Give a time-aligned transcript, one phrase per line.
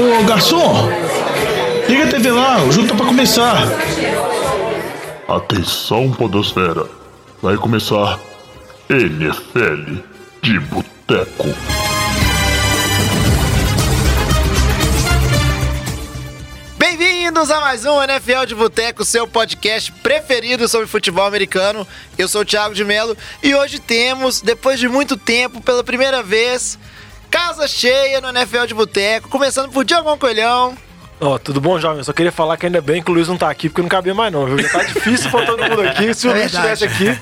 [0.00, 0.88] Ô garçom,
[1.86, 3.68] liga a TV lá, o jogo tá pra começar.
[5.28, 6.86] Atenção, Podosfera.
[7.42, 8.18] Vai começar
[8.88, 10.00] NFL
[10.40, 11.48] de Boteco.
[16.78, 21.86] Bem-vindos a mais um NFL de Boteco, seu podcast preferido sobre futebol americano.
[22.16, 26.22] Eu sou o Thiago de Melo e hoje temos, depois de muito tempo, pela primeira
[26.22, 26.78] vez,
[27.30, 30.76] casa cheia no NFL de Boteco, começando por Diogão Coelhão.
[31.20, 31.98] Ó, tudo bom, jovem?
[31.98, 33.88] Eu só queria falar que ainda bem que o Luiz não tá aqui, porque não
[33.88, 34.58] cabia mais não, viu?
[34.58, 36.14] Já tá difícil pra todo mundo aqui.
[36.14, 36.84] Se o É Luiz verdade.
[36.84, 37.20] estivesse aqui...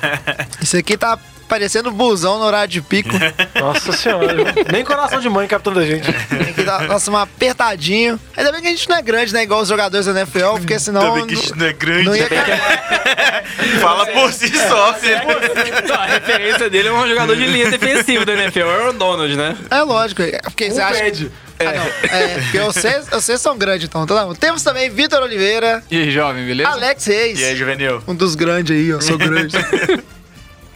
[0.62, 3.10] Isso aqui tá parecendo busão no horário de pico.
[3.58, 4.34] Nossa senhora,
[4.70, 6.08] nem coração de mãe cabe tanta gente.
[6.10, 8.20] Aqui tá, nossa, um apertadinho.
[8.36, 9.42] Ainda bem que a gente não é grande, né?
[9.42, 11.00] Igual os jogadores da NFL, porque senão.
[11.00, 12.04] Ainda bem que a gente não é grande.
[12.04, 12.28] não ia
[13.80, 14.92] Fala por si só.
[14.92, 15.14] Você...
[15.14, 19.56] A referência dele é um jogador de linha defensiva da NFL, é o Donald, né?
[19.70, 21.02] É lógico, é porque você Um acha.
[21.02, 21.30] pede.
[21.60, 22.16] Ah, não.
[22.16, 24.06] É, porque vocês, vocês são grandes, então.
[24.06, 24.28] Tá.
[24.38, 26.70] Temos também Vitor Oliveira, E aí, jovem, beleza?
[26.70, 27.40] Alex Reis.
[27.40, 28.02] E aí, Juvenil?
[28.06, 29.00] Um dos grandes aí, ó.
[29.00, 29.56] Sou grande.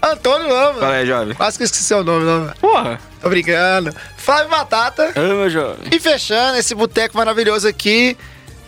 [0.02, 0.80] Antônio Lama.
[0.80, 1.34] Fala aí, jovem.
[1.34, 2.52] Quase que esqueci o nome, não.
[2.60, 3.00] Porra.
[3.20, 3.94] Tô brincando.
[4.16, 5.12] Flávio Batata.
[5.14, 5.88] Meu jovem.
[5.92, 8.16] E fechando esse boteco maravilhoso aqui,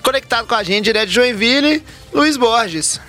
[0.03, 3.01] conectado com a gente direto de Joinville, Luiz Borges.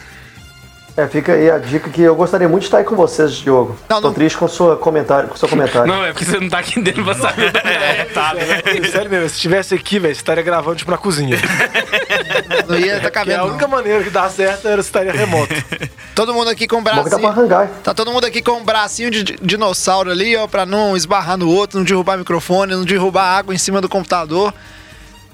[0.97, 3.75] É, fica aí a dica que eu gostaria muito de estar aí com vocês, Diogo.
[3.89, 5.91] Não, Tô não- triste com, sua comentário, com seu comentário.
[5.91, 8.89] Não, é porque você não tá aqui dentro pra saber do resultado, né?
[8.89, 11.37] Sério mesmo, se estivesse aqui, velho, você estaria gravando tipo na cozinha.
[12.69, 13.33] Não ia tá Que é cabendo.
[13.35, 13.49] a não.
[13.51, 15.53] única maneira que dá certo era se estaria remoto.
[16.15, 17.69] Todo mundo aqui com o dá pra bracinho.
[17.83, 21.37] Tá todo mundo aqui com um bracinho de di- dinossauro ali, ó, pra não esbarrar
[21.37, 24.53] no outro, não derrubar microfone, não derrubar água em cima do computador.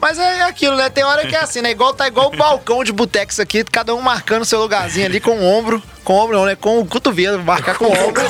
[0.02, 0.90] Mas é aquilo, né?
[0.90, 1.70] Tem hora que é assim, né?
[1.72, 5.32] Igual, tá igual o balcão de botex aqui, cada um marcando seu lugarzinho ali com
[5.38, 5.82] o ombro.
[6.04, 6.56] Com o ombro não, né?
[6.56, 8.24] Com o cotovelo, marcar com o ombro.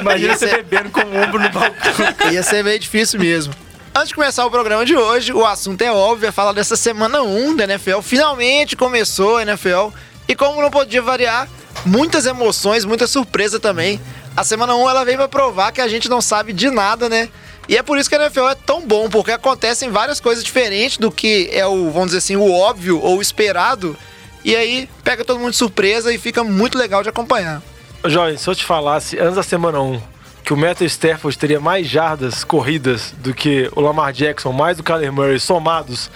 [0.00, 1.92] Imagina Ia você ser- bebendo com o ombro no balcão.
[2.30, 3.54] Ia ser meio difícil mesmo.
[3.94, 7.22] Antes de começar o programa de hoje, o assunto é óbvio, é falar dessa semana
[7.22, 8.00] 1 da NFL.
[8.02, 9.88] Finalmente começou a NFL.
[10.28, 11.48] E como não podia variar,
[11.84, 13.98] muitas emoções, muita surpresa também.
[14.36, 17.30] A semana 1 ela veio pra provar que a gente não sabe de nada, né?
[17.68, 20.98] E é por isso que a NFL é tão bom, porque acontecem várias coisas diferentes
[20.98, 23.96] do que é o, vamos dizer assim, o óbvio ou o esperado.
[24.44, 27.60] E aí pega todo mundo de surpresa e fica muito legal de acompanhar.
[28.04, 30.00] Jovem, se eu te falasse antes da semana 1
[30.44, 34.84] que o Matthew Stafford teria mais jardas corridas do que o Lamar Jackson, mais do
[34.84, 36.06] Kyler Murray somados,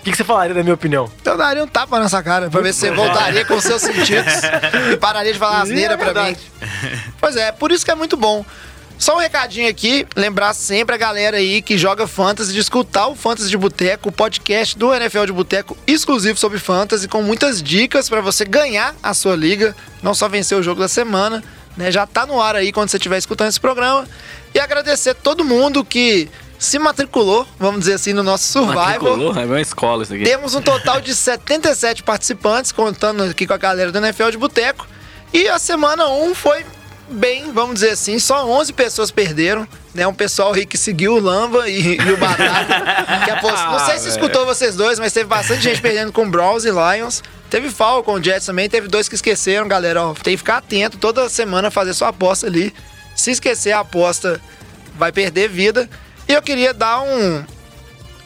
[0.00, 1.08] o que, que você falaria da minha opinião?
[1.24, 4.32] Eu daria um tapa nessa cara pra ver se você voltaria com seus sentidos
[4.92, 6.12] e pararia de falar asneira É pra mim.
[6.14, 6.40] verdade.
[7.20, 8.44] Pois é, por isso que é muito bom.
[9.00, 13.16] Só um recadinho aqui, lembrar sempre a galera aí que joga Fantasy de escutar o
[13.16, 18.10] Fantasy de Boteco, o podcast do NFL de Boteco exclusivo sobre Fantasy, com muitas dicas
[18.10, 21.42] pra você ganhar a sua liga, não só vencer o jogo da semana,
[21.78, 21.90] né?
[21.90, 24.06] Já tá no ar aí quando você estiver escutando esse programa.
[24.54, 26.28] E agradecer todo mundo que
[26.58, 28.84] se matriculou, vamos dizer assim, no nosso Survival.
[28.84, 29.34] Matriculou?
[29.34, 30.24] É uma escola isso aqui.
[30.24, 34.86] Temos um total de 77 participantes, contando aqui com a galera do NFL de Boteco.
[35.32, 36.66] E a semana 1 foi
[37.10, 39.66] bem, vamos dizer assim, só 11 pessoas perderam.
[39.94, 40.06] Né?
[40.06, 43.24] Um pessoal aí que seguiu o Lamba e, e o Batata.
[43.24, 46.70] que não sei se escutou vocês dois, mas teve bastante gente perdendo com Browns e
[46.70, 47.22] Lions.
[47.50, 50.04] Teve Falcon, Jets também, teve dois que esqueceram, galera.
[50.04, 52.72] Ó, tem que ficar atento toda semana fazer sua aposta ali.
[53.16, 54.40] Se esquecer a aposta,
[54.96, 55.90] vai perder vida.
[56.28, 57.44] E eu queria dar um,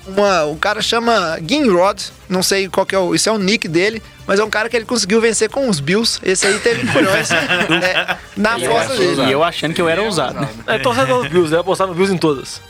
[0.06, 3.66] uma, o cara chama Ginrod, não sei qual que é o, isso é o nick
[3.68, 6.18] dele, mas é um cara que ele conseguiu vencer com os Bills.
[6.22, 9.22] Esse aí teve milhões é, na aposta dele.
[9.26, 10.48] E eu achando que eu era ousado, né?
[10.66, 12.60] É torcedor dos Bills, ele vai apostar no Bills em todas.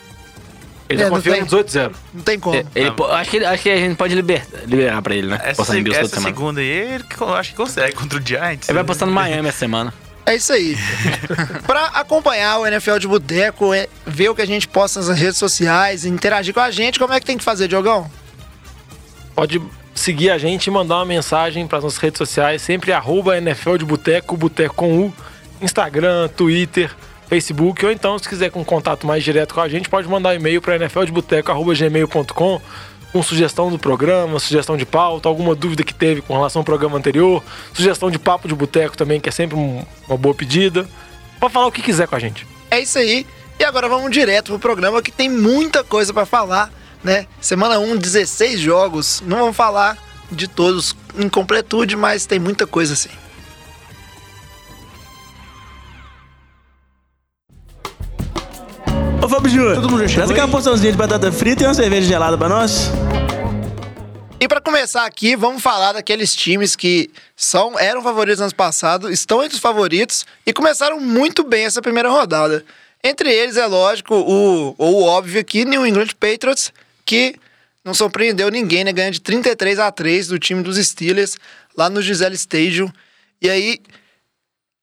[0.88, 1.92] Ele É, não tem- no 18-0.
[2.12, 2.56] Não tem como.
[2.56, 5.40] É, Ele, po- acho, que, acho que a gente pode liberar, liberar pra ele, né?
[5.42, 8.68] Essa, toda essa segunda aí, ele eu acho que consegue contra o Giants.
[8.68, 9.94] Ele vai postar no Miami essa semana.
[10.26, 10.76] É isso aí.
[11.66, 15.36] pra acompanhar o NFL de Boteco, é, ver o que a gente posta nas redes
[15.36, 18.10] sociais, interagir com a gente, como é que tem que fazer, Diogão?
[19.34, 19.60] Pode
[19.94, 23.84] seguir a gente e mandar uma mensagem para nossas redes sociais, sempre arroba NFL de
[23.84, 25.12] Boteco, Boteco com U,
[25.60, 26.90] Instagram, Twitter,
[27.28, 30.30] Facebook, ou então, se quiser com um contato mais direto com a gente, pode mandar
[30.30, 32.60] um e-mail para nfldeboteco.gmail.com
[33.14, 36.98] com sugestão do programa, sugestão de pauta, alguma dúvida que teve com relação ao programa
[36.98, 40.84] anterior, sugestão de papo de boteco também, que é sempre um- uma boa pedida.
[41.38, 42.44] Pode falar o que quiser com a gente.
[42.68, 43.24] É isso aí.
[43.56, 46.72] E agora vamos direto pro programa que tem muita coisa pra falar,
[47.04, 47.28] né?
[47.40, 49.22] Semana 1, 16 jogos.
[49.24, 49.96] Não vamos falar
[50.32, 53.10] de todos em completude, mas tem muita coisa assim.
[59.34, 62.88] Fábio Júnior, traz aqui uma porçãozinha de batata frita e uma cerveja gelada pra nós.
[64.38, 69.10] E pra começar aqui, vamos falar daqueles times que são eram favoritos no ano passado,
[69.10, 72.64] estão entre os favoritos e começaram muito bem essa primeira rodada.
[73.02, 76.72] Entre eles, é lógico, o, o óbvio aqui, New England Patriots,
[77.04, 77.34] que
[77.84, 78.92] não surpreendeu ninguém, né?
[78.92, 81.36] Ganha de 33 a 3 do time dos Steelers,
[81.76, 82.88] lá no Gisele Stadium.
[83.42, 83.80] E aí,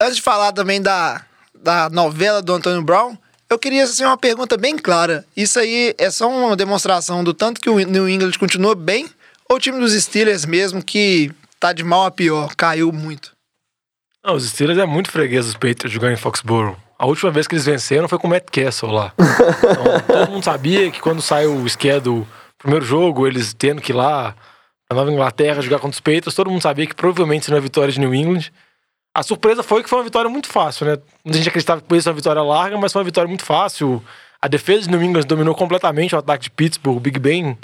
[0.02, 1.26] antes de falar também da,
[1.56, 3.18] da novela do Antônio Brown,
[3.52, 5.26] eu queria assim, uma pergunta bem clara.
[5.36, 9.10] Isso aí é só uma demonstração do tanto que o New England continua bem,
[9.50, 13.34] ou o time dos Steelers mesmo, que tá de mal a pior, caiu muito?
[14.24, 16.78] Não, os Steelers é muito freguês dos Patriots jogando em Foxborough.
[16.98, 19.12] A última vez que eles venceram foi com o Matt Castle lá.
[19.20, 22.26] Então, todo mundo sabia que quando saiu o schedule,
[22.58, 24.34] primeiro jogo, eles tendo que ir lá
[24.88, 27.92] pra Nova Inglaterra jogar contra os Patriots, todo mundo sabia que provavelmente seria uma vitória
[27.92, 28.50] de New England.
[29.14, 30.98] A surpresa foi que foi uma vitória muito fácil, né?
[31.24, 34.02] Muita gente acreditava que podia ser uma vitória larga, mas foi uma vitória muito fácil.
[34.42, 36.98] A defesa de New England dominou completamente o ataque de Pittsburgh.
[36.98, 37.58] O Big Ben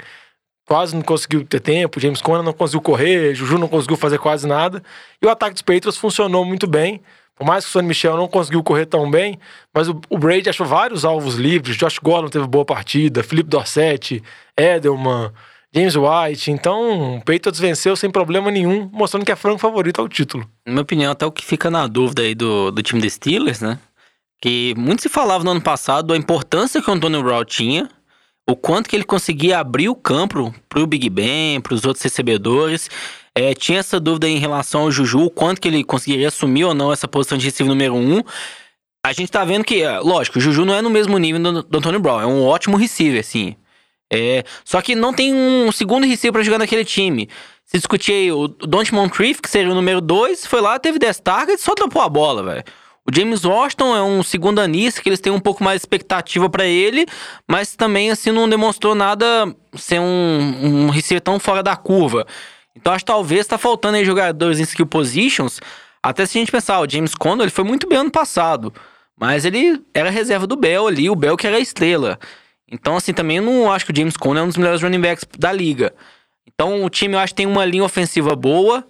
[0.66, 4.46] quase não conseguiu ter tempo, James Conner não conseguiu correr, Juju não conseguiu fazer quase
[4.46, 4.82] nada.
[5.20, 7.00] E o ataque dos Patriots funcionou muito bem.
[7.34, 9.38] Por mais que o Sonny Michel não conseguiu correr tão bem,
[9.72, 11.76] mas o, o Brady achou vários alvos livres.
[11.76, 14.22] Josh Gordon teve boa partida, Felipe Dorset,
[14.56, 15.32] Edelman,
[15.74, 16.50] James White.
[16.50, 20.48] Então, o Patriots venceu sem problema nenhum, mostrando que é franco favorito ao título.
[20.66, 23.60] Na minha opinião, até o que fica na dúvida aí do, do time dos Steelers,
[23.60, 23.78] né?
[24.40, 27.88] Que muito se falava no ano passado da importância que o Antônio Brown tinha,
[28.48, 32.88] o quanto que ele conseguia abrir o campo pro Big Ben, pros outros recebedores.
[33.34, 36.74] É, tinha essa dúvida em relação ao Juju, o quanto que ele conseguiria assumir ou
[36.74, 38.22] não essa posição de receiver número um.
[39.04, 41.62] A gente tá vendo que, é, lógico, o Juju não é no mesmo nível do,
[41.62, 43.54] do Antônio Brown, é um ótimo receiver, assim.
[44.10, 47.28] É, só que não tem um segundo receiver pra jogar naquele time.
[47.64, 51.20] Se discutir aí, o Don't Moncrief, que seria o número 2, foi lá, teve 10
[51.20, 52.64] targets e só dropou a bola, velho.
[53.06, 56.48] O James Washington é um segundo anista, que eles têm um pouco mais de expectativa
[56.48, 57.06] pra ele,
[57.46, 59.26] mas também, assim, não demonstrou nada
[59.74, 62.26] ser um, um tão fora da curva.
[62.76, 65.60] Então, acho que talvez tá faltando aí jogadores em skill positions.
[66.02, 68.72] Até se a gente pensar, o James Conner, ele foi muito bem ano passado,
[69.18, 72.18] mas ele era reserva do Bell ali, o Bell que era a estrela.
[72.70, 75.00] Então, assim, também eu não acho que o James Conner é um dos melhores running
[75.00, 75.92] backs da liga.
[76.46, 78.84] Então, o time eu acho tem uma linha ofensiva boa.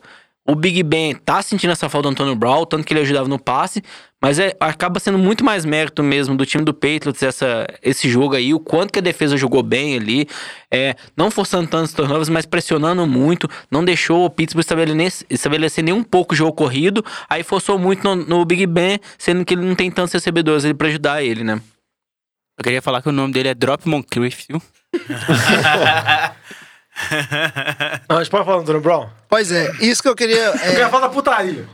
[0.51, 3.39] O Big Ben tá sentindo essa falta do Antônio Brown, tanto que ele ajudava no
[3.39, 3.83] passe,
[4.19, 8.35] mas é, acaba sendo muito mais mérito mesmo do time do Patriots essa, esse jogo
[8.35, 10.27] aí, o quanto que a defesa jogou bem ali,
[10.71, 15.93] é, não forçando tantos turnovers, mas pressionando muito, não deixou o Pittsburgh estabelecer, estabelecer nem
[15.93, 19.67] um pouco o jogo corrido, aí forçou muito no, no Big Ben, sendo que ele
[19.67, 21.61] não tem tantos recebedores ali pra ajudar ele, né?
[22.59, 24.61] Eu queria falar que o nome dele é Drop Moncrief, viu?
[28.09, 29.09] Não, a gente pode falar do Antônio Brown?
[29.29, 30.37] Pois é, isso que eu queria.
[30.47, 31.65] Eu É, quero falar da putaria.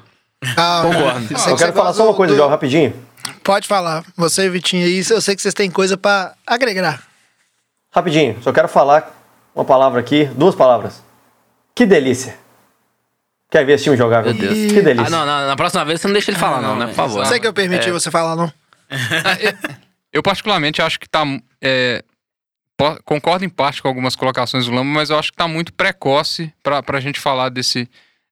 [0.55, 0.95] calma.
[0.95, 1.27] Concordo.
[1.33, 2.95] Eu sei Eu quero falar só uma coisa, do- João, rapidinho.
[3.43, 4.05] Pode falar.
[4.17, 7.03] Você, Vitinho, aí, eu sei que vocês têm coisa pra agregar.
[7.91, 9.11] Rapidinho, só quero falar
[9.55, 11.03] uma palavra aqui, duas palavras.
[11.75, 12.37] Que delícia.
[13.51, 14.23] Quer ver esse time jogar?
[14.25, 14.53] Meu Deus.
[14.73, 15.07] Que delícia.
[15.07, 16.87] Ah, não, não, na próxima vez você não deixa ele falar, não, né?
[16.89, 17.19] Por favor.
[17.21, 18.53] Não sei que eu permiti você falar, não.
[20.15, 21.25] Eu particularmente acho que tá.
[21.61, 22.05] é,
[23.05, 26.55] concordo em parte com algumas colocações do Lamba, mas eu acho que tá muito precoce
[26.63, 27.91] pra, pra gente falar desse,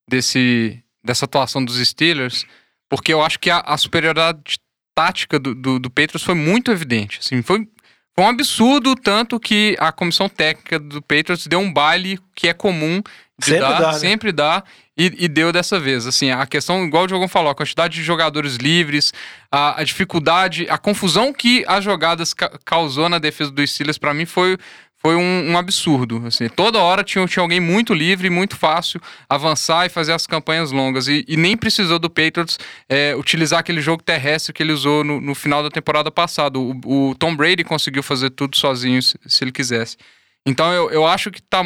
[0.09, 2.47] desse, dessa atuação dos Steelers,
[2.89, 4.61] porque eu acho que a, a superioridade
[4.95, 7.19] tática do, do, do Patriots foi muito evidente.
[7.19, 7.69] Assim, foi,
[8.15, 12.55] foi um absurdo, tanto que a comissão técnica do Patriots deu um baile que é
[12.55, 13.03] comum
[13.37, 13.99] de Sempre dar, dá, né?
[13.99, 14.65] sempre dá,
[14.97, 16.07] e, e deu dessa vez.
[16.07, 19.13] Assim, a questão, igual o Diogão falou, a quantidade de jogadores livres,
[19.51, 24.13] a, a dificuldade, a confusão que as jogadas ca- causou na defesa dos Steelers, pra
[24.13, 24.59] mim, foi,
[24.99, 26.23] foi um, um absurdo.
[26.27, 30.71] Assim, toda hora tinha, tinha alguém muito livre, muito fácil avançar e fazer as campanhas
[30.71, 31.09] longas.
[31.09, 32.59] E, e nem precisou do Patriots
[32.89, 36.59] é, utilizar aquele jogo terrestre que ele usou no, no final da temporada passada.
[36.59, 39.97] O, o Tom Brady conseguiu fazer tudo sozinho, se, se ele quisesse.
[40.45, 41.63] Então eu, eu acho que tá.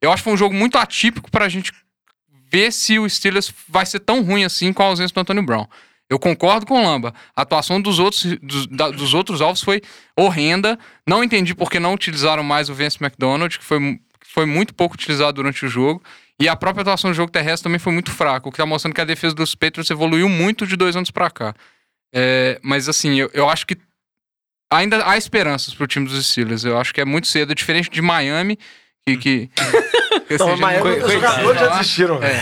[0.00, 1.72] Eu acho que foi um jogo muito atípico pra gente
[2.50, 5.66] ver se o Steelers vai ser tão ruim assim com a ausência do Antônio Brown.
[6.08, 7.14] Eu concordo com o Lamba.
[7.36, 9.80] A atuação dos outros, dos, da- dos outros alvos foi
[10.16, 10.76] horrenda.
[11.06, 14.96] Não entendi por que não utilizaram mais o Vince McDonald, que foi, foi muito pouco
[14.96, 16.02] utilizado durante o jogo.
[16.40, 18.94] E a própria atuação do jogo terrestre também foi muito fraca, o que tá mostrando
[18.94, 21.54] que a defesa dos Patriots evoluiu muito de dois anos pra cá.
[22.12, 23.76] É, mas assim, eu, eu acho que
[24.72, 26.64] ainda há esperanças pro time dos Steelers.
[26.64, 28.58] Eu acho que é muito cedo, diferente de Miami,
[29.16, 29.46] que.
[29.48, 32.40] que, que assim, mas não- os jogadores já desistiram, velho.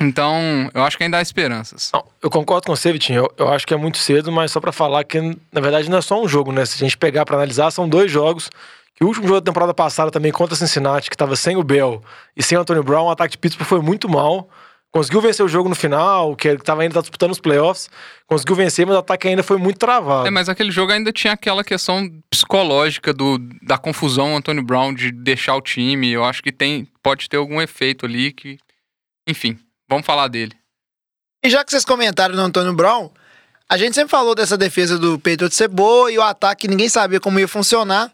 [0.00, 1.90] Então, eu acho que ainda há esperanças.
[1.92, 3.20] Não, eu concordo com você, Vitinho.
[3.20, 5.20] Eu, eu acho que é muito cedo, mas só pra falar que,
[5.52, 6.64] na verdade, não é só um jogo, né?
[6.66, 8.50] Se a gente pegar pra analisar, são dois jogos.
[8.94, 12.02] Que o último jogo da temporada passada também contra Cincinnati, que tava sem o Bell
[12.34, 14.48] e sem o Antônio Brown, o ataque de Pittsburgh foi muito mal.
[14.96, 17.90] Conseguiu vencer o jogo no final, que ele tava ainda tá disputando os playoffs.
[18.26, 20.26] Conseguiu vencer, mas o ataque ainda foi muito travado.
[20.26, 25.12] É, mas aquele jogo ainda tinha aquela questão psicológica do, da confusão Antônio Brown de
[25.12, 26.10] deixar o time.
[26.10, 28.58] Eu acho que tem pode ter algum efeito ali que.
[29.28, 30.52] Enfim, vamos falar dele.
[31.44, 33.10] E já que vocês comentaram do Antônio Brown,
[33.68, 37.18] A gente sempre falou dessa defesa do Patriots ser boa e o ataque ninguém sabia
[37.18, 38.12] como ia funcionar.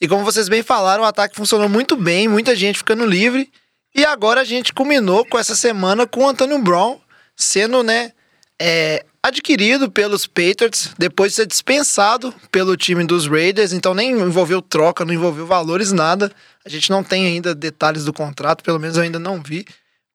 [0.00, 3.50] E como vocês bem falaram, o ataque funcionou muito bem, muita gente ficando livre.
[3.94, 6.98] E agora a gente culminou com essa semana com o Antônio Brown
[7.36, 8.12] sendo, né,
[8.60, 13.72] é, adquirido pelos Patriots depois de ser dispensado pelo time dos Raiders.
[13.72, 16.30] Então nem envolveu troca, não envolveu valores, nada.
[16.64, 19.66] A gente não tem ainda detalhes do contrato, pelo menos eu ainda não vi.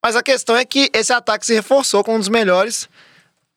[0.04, 2.88] Mas a questão é que esse ataque se reforçou com um dos melhores,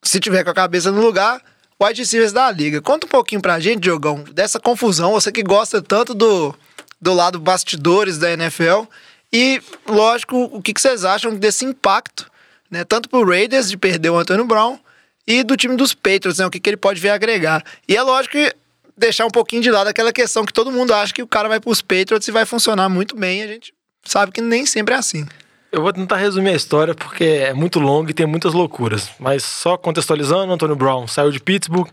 [0.02, 1.42] se tiver com a cabeça no lugar,
[1.82, 2.80] wide receivers da liga.
[2.80, 6.54] Conta um pouquinho pra gente, Diogão, dessa confusão, você que gosta tanto do,
[6.98, 8.84] do lado bastidores da NFL.
[9.32, 12.30] E, lógico, o que, vocês acham desse impacto,
[12.70, 12.84] né?
[12.84, 14.78] Tanto pro Raiders de perder o Antônio Brown
[15.26, 16.46] e do time dos Patriots, né?
[16.46, 17.62] O que, que ele pode vir agregar.
[17.86, 18.54] E é lógico que
[18.96, 21.60] deixar um pouquinho de lado aquela questão que todo mundo acha que o cara vai
[21.60, 23.42] pros Patriots e vai funcionar muito bem.
[23.42, 23.72] A gente
[24.04, 25.26] sabe que nem sempre é assim.
[25.70, 29.10] Eu vou tentar resumir a história porque é muito longa e tem muitas loucuras.
[29.18, 31.88] Mas só contextualizando, Antônio Brown saiu de Pittsburgh,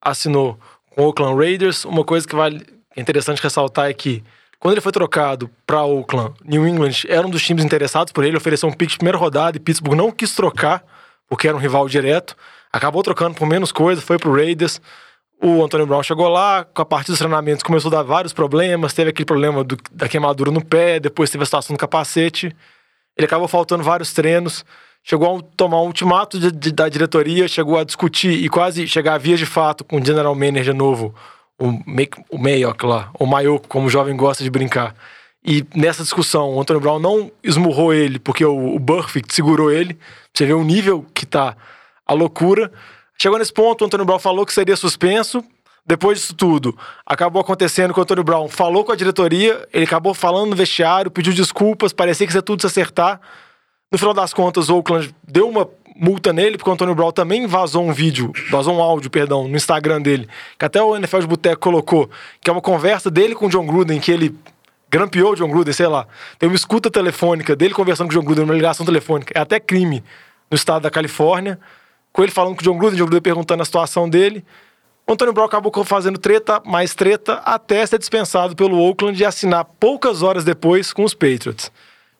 [0.00, 0.58] assinou
[0.90, 1.84] com o Oakland Raiders.
[1.84, 4.24] Uma coisa que vale é interessante ressaltar é que
[4.62, 8.36] quando ele foi trocado para Oakland, New England era um dos times interessados por ele,
[8.36, 10.84] ofereceu um pick de primeira rodada e Pittsburgh não quis trocar
[11.28, 12.36] porque era um rival direto.
[12.72, 14.80] Acabou trocando por menos coisa, foi pro Raiders.
[15.42, 18.94] O Antônio Brown chegou lá, com a partir dos treinamentos começou a dar vários problemas,
[18.94, 22.54] teve aquele problema do, da queimadura no pé, depois teve a situação do capacete.
[23.16, 24.64] Ele acabou faltando vários treinos,
[25.02, 29.14] chegou a tomar um ultimato de, de, da diretoria, chegou a discutir e quase chegar
[29.14, 31.12] a vias de fato com o general manager novo,
[31.58, 31.68] o,
[32.30, 34.94] o Mayock lá, o Mayock, como o jovem gosta de brincar.
[35.44, 39.98] E nessa discussão, o Antônio Brown não esmurrou ele, porque o, o Burfict segurou ele.
[40.32, 41.56] Você vê o nível que tá
[42.06, 42.72] a loucura.
[43.20, 45.44] Chegou nesse ponto, o Antônio Brown falou que seria suspenso.
[45.84, 50.14] Depois disso tudo, acabou acontecendo que o Antônio Brown falou com a diretoria, ele acabou
[50.14, 53.20] falando no vestiário, pediu desculpas, parecia que ia tudo se acertar.
[53.90, 57.46] No final das contas, o Oakland deu uma multa nele, porque o Antônio Brown também
[57.46, 61.26] vazou um vídeo, vazou um áudio, perdão, no Instagram dele, que até o NFL de
[61.26, 64.34] Boteco colocou, que é uma conversa dele com o John Gruden, que ele
[64.90, 66.06] grampeou o John Gruden, sei lá.
[66.38, 69.32] Tem uma escuta telefônica dele conversando com o John Gruden, uma ligação telefônica.
[69.34, 70.04] É até crime
[70.50, 71.58] no estado da Califórnia.
[72.12, 74.44] Com ele falando com o John Gruden, o John Gruden perguntando a situação dele.
[75.06, 79.64] O Antônio Brown acabou fazendo treta, mais treta, até ser dispensado pelo Oakland e assinar
[79.64, 81.72] poucas horas depois com os Patriots.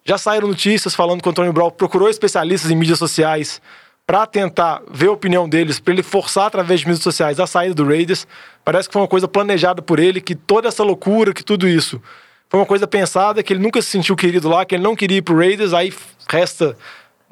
[0.05, 3.61] Já saíram notícias falando que o Antônio Brown procurou especialistas em mídias sociais
[4.07, 7.75] para tentar ver a opinião deles, para ele forçar através de mídias sociais a saída
[7.75, 8.27] do Raiders.
[8.65, 12.03] Parece que foi uma coisa planejada por ele, que toda essa loucura, que tudo isso
[12.51, 15.19] foi uma coisa pensada, que ele nunca se sentiu querido lá, que ele não queria
[15.19, 15.93] ir pro Raiders, aí
[16.29, 16.77] resta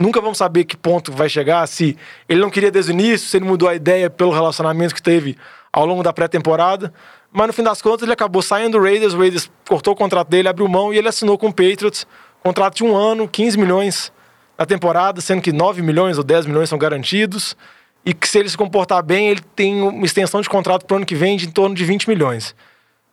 [0.00, 1.94] Nunca vamos saber que ponto vai chegar, se
[2.26, 5.36] ele não queria desde o início, se ele mudou a ideia pelo relacionamento que teve
[5.70, 6.90] ao longo da pré-temporada.
[7.30, 10.28] Mas no fim das contas ele acabou saindo do Raiders, o Raiders cortou o contrato
[10.28, 12.06] dele, abriu mão e ele assinou com o Patriots.
[12.42, 14.12] Contrato de um ano, 15 milhões
[14.58, 17.56] na temporada, sendo que 9 milhões ou 10 milhões são garantidos.
[18.04, 20.96] E que se ele se comportar bem, ele tem uma extensão de contrato para o
[20.98, 22.54] ano que vem de em torno de 20 milhões.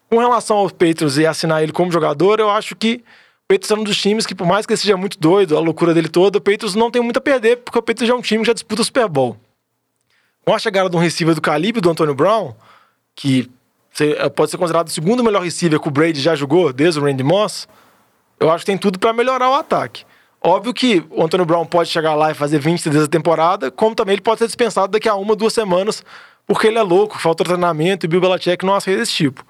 [0.10, 3.04] Com relação aos Patriots e assinar ele como jogador, eu acho que
[3.44, 5.60] o Patriots é um dos times que, por mais que ele seja muito doido, a
[5.60, 8.18] loucura dele toda, o Patriots não tem muito a perder, porque o Patriots já é
[8.18, 9.36] um time que já disputa o Super Bowl.
[10.46, 12.54] Com a chegada de um receiver do calibre do Antônio Brown,
[13.14, 13.52] que
[14.36, 17.24] pode ser considerado o segundo melhor receiver que o Brady já jogou, desde o Randy
[17.24, 17.68] Moss,
[18.40, 20.06] eu acho que tem tudo para melhorar o ataque.
[20.42, 23.96] Óbvio que o Antônio Brown pode chegar lá e fazer 20 vezes a temporada, como
[23.96, 26.04] também ele pode ser dispensado daqui a uma, duas semanas,
[26.46, 29.46] porque ele é louco, falta treinamento e Bill Belichick não aceita desse tipo.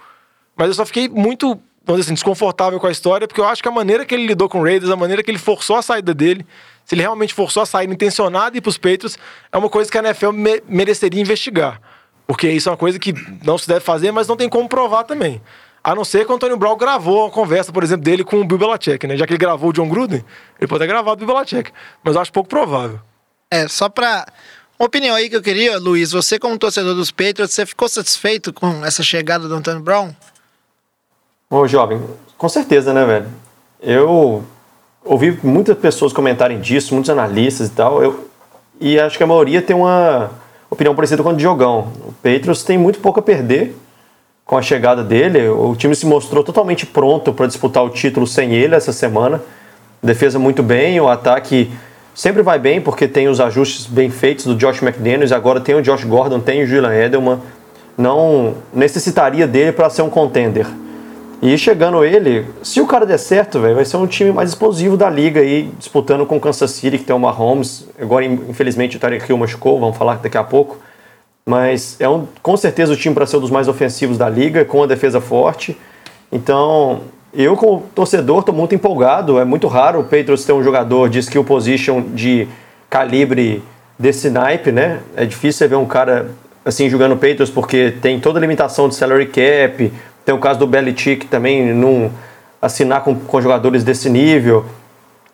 [0.56, 3.64] Mas eu só fiquei muito vamos dizer assim, desconfortável com a história, porque eu acho
[3.64, 5.82] que a maneira que ele lidou com o Raiders, a maneira que ele forçou a
[5.82, 6.46] saída dele,
[6.84, 9.18] se ele realmente forçou a saída intencionada e ir pros Patriots,
[9.50, 11.82] é uma coisa que a NFL me mereceria investigar.
[12.28, 15.06] Porque isso é uma coisa que não se deve fazer, mas não tem como provar
[15.06, 15.42] também.
[15.88, 18.44] A não ser que o Antônio Brown gravou uma conversa, por exemplo, dele com o
[18.44, 19.16] Bill Belichick, né?
[19.16, 20.22] Já que ele gravou o John Gruden,
[20.60, 21.72] ele pode ter gravado o Bill Belichick.
[22.04, 23.00] Mas eu acho pouco provável.
[23.50, 24.26] É, só pra...
[24.78, 28.52] Uma opinião aí que eu queria, Luiz, você como torcedor dos Patriots, você ficou satisfeito
[28.52, 30.14] com essa chegada do Antônio Brown?
[31.50, 32.04] Ô, jovem,
[32.38, 33.28] com certeza, né, velho?
[33.80, 34.44] Eu
[35.06, 38.30] ouvi muitas pessoas comentarem disso, muitos analistas e tal, eu,
[38.78, 40.32] e acho que a maioria tem uma
[40.70, 41.94] opinião parecida com a do Diogão.
[42.06, 43.74] O Patriots tem muito pouco a perder
[44.48, 45.50] com a chegada dele.
[45.50, 49.42] O time se mostrou totalmente pronto para disputar o título sem ele essa semana.
[50.02, 51.70] Defesa muito bem, o ataque
[52.16, 55.82] sempre vai bem porque tem os ajustes bem feitos do Josh McDaniels, agora tem o
[55.82, 57.40] Josh Gordon, tem o Julian Edelman.
[57.98, 60.66] Não necessitaria dele para ser um contender.
[61.42, 64.96] E chegando ele, se o cara der certo, velho, vai ser um time mais explosivo
[64.96, 67.88] da liga aí, disputando com o Kansas City, que tem o Mahomes.
[68.00, 70.80] Agora, infelizmente, o Tarek Hill machucou, vamos falar daqui a pouco.
[71.48, 74.66] Mas é um, com certeza o time para ser um dos mais ofensivos da liga,
[74.66, 75.78] com a defesa forte.
[76.30, 79.40] Então, eu, como torcedor, estou muito empolgado.
[79.40, 82.50] É muito raro o Patriots ter um jogador de skill position de
[82.90, 83.64] calibre
[83.98, 85.00] desse naipe, né?
[85.16, 86.32] É difícil você ver um cara
[86.66, 89.94] assim, jogando Patriots, porque tem toda a limitação de salary cap,
[90.26, 92.12] tem o caso do Belichick também não
[92.62, 94.66] assinar com, com jogadores desse nível,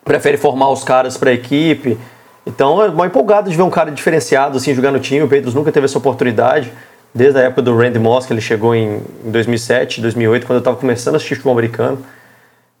[0.04, 1.98] prefere formar os caras para a equipe.
[2.46, 5.22] Então é mal empolgado de ver um cara diferenciado assim jogar no time.
[5.22, 6.72] O Patriots nunca teve essa oportunidade,
[7.14, 10.58] desde a época do Randy Moss, que ele chegou em, em 2007, 2008, quando eu
[10.58, 11.98] estava começando a assistir futebol americano.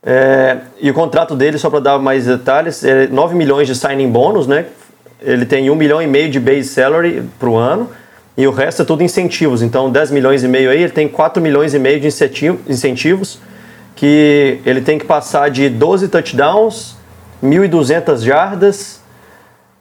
[0.02, 4.10] É, e o contrato dele, só para dar mais detalhes, é 9 milhões de signing
[4.10, 4.66] bônus, né?
[5.20, 7.88] Ele tem 1 milhão e meio de base salary para o ano
[8.36, 9.62] e o resto é tudo incentivos.
[9.62, 12.08] Então, 10 milhões e meio aí, ele tem 4 milhões e meio de
[12.68, 13.38] incentivos
[13.94, 16.96] que ele tem que passar de 12 touchdowns,
[17.42, 19.00] 1.200 jardas,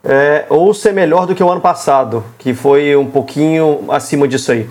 [0.03, 4.51] é, ou ser melhor do que o ano passado, que foi um pouquinho acima disso
[4.51, 4.69] aí.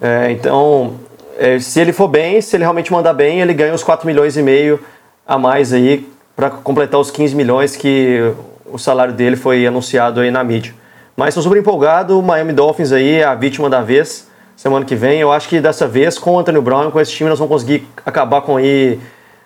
[0.00, 0.94] É, então,
[1.38, 4.36] é, se ele for bem, se ele realmente mandar bem, ele ganha os 4 milhões
[4.36, 4.80] e meio
[5.26, 8.32] a mais aí para completar os 15 milhões que
[8.64, 10.74] o salário dele foi anunciado aí na mídia.
[11.16, 14.96] Mas estou super empolgado, o Miami Dolphins aí é a vítima da vez semana que
[14.96, 15.20] vem.
[15.20, 17.86] Eu acho que dessa vez, com o Anthony Brown, com esse time, nós vamos conseguir
[18.04, 18.98] acabar com, aí,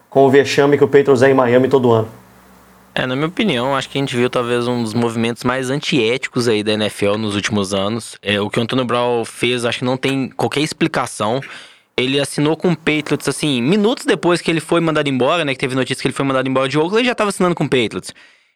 [0.09, 2.09] com o vexame que o Patriots é em Miami todo ano.
[3.00, 6.47] É, na minha opinião, acho que a gente viu talvez um dos movimentos mais antiéticos
[6.47, 8.19] aí da NFL nos últimos anos.
[8.21, 11.40] É, o que o Antônio Brown fez, acho que não tem qualquer explicação.
[11.97, 15.54] Ele assinou com o Patriots, assim, minutos depois que ele foi mandado embora, né?
[15.54, 17.64] Que teve notícia que ele foi mandado embora de Oakland, ele já estava assinando com
[17.64, 18.12] o Patriots.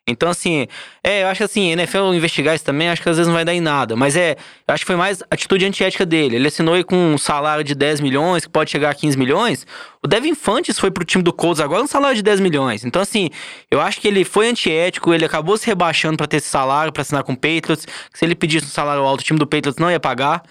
[0.07, 0.67] Então, assim,
[1.03, 3.45] é, eu acho que assim, NFL investigar isso também, acho que às vezes não vai
[3.45, 3.97] dar em nada.
[3.97, 4.37] Mas é,
[4.69, 6.37] eu acho que foi mais atitude antiética dele.
[6.37, 9.67] Ele assinou aí com um salário de 10 milhões, que pode chegar a 15 milhões.
[10.03, 12.85] O Devin Fantes foi pro time do Colts agora um salário de 10 milhões.
[12.85, 13.31] Então, assim,
[13.71, 17.01] eu acho que ele foi antiético, ele acabou se rebaixando para ter esse salário, para
[17.01, 17.87] assinar com o Patriots.
[18.13, 20.43] Se ele pedisse um salário alto, o time do Patriots não ia pagar.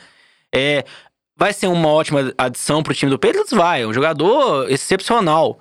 [0.51, 0.83] É,
[1.37, 3.51] vai ser uma ótima adição pro time do Patriots?
[3.51, 5.59] Vai, é um jogador excepcional.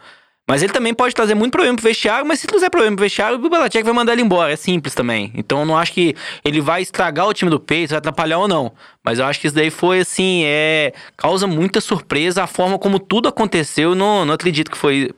[0.52, 3.42] Mas ele também pode trazer muito problema pro vestiário, mas se trazer problema pro vestiário,
[3.42, 4.52] o Belichick vai mandar ele embora.
[4.52, 5.32] É simples também.
[5.34, 8.46] Então eu não acho que ele vai estragar o time do Patriots, vai atrapalhar ou
[8.46, 8.70] não.
[9.02, 10.92] Mas eu acho que isso daí foi assim, é.
[11.16, 13.94] causa muita surpresa a forma como tudo aconteceu.
[13.94, 15.10] Não, não acredito que foi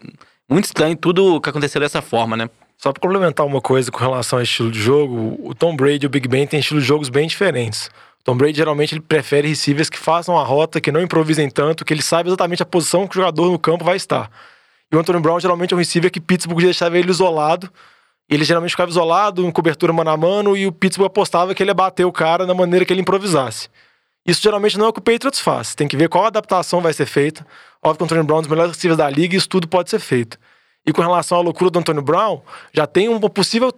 [0.49, 2.49] muito estranho tudo que aconteceu dessa forma, né?
[2.79, 6.07] Só para complementar uma coisa com relação ao estilo de jogo, o Tom Brady e
[6.07, 7.89] o Big Ben têm estilos de jogos bem diferentes.
[8.21, 11.85] O Tom Brady geralmente ele prefere receivers que façam a rota, que não improvisem tanto,
[11.85, 14.31] que ele sabe exatamente a posição que o jogador no campo vai estar.
[14.95, 17.69] E o Anthony Brown geralmente é um receiver que Pittsburgh deixava ele isolado.
[18.31, 21.71] Ele geralmente ficava isolado, em cobertura mano a mano, e o Pittsburgh apostava que ele
[21.71, 23.69] ia bater o cara da maneira que ele improvisasse.
[24.25, 25.75] Isso geralmente não é o que o Patriots faz.
[25.75, 27.45] Tem que ver qual adaptação vai ser feita.
[27.83, 29.67] Óbvio que o Anthony Brown é um dos melhores receivers da liga e isso tudo
[29.67, 30.39] pode ser feito.
[30.87, 32.41] E com relação à loucura do Antônio Brown,
[32.73, 33.73] já tem uma possível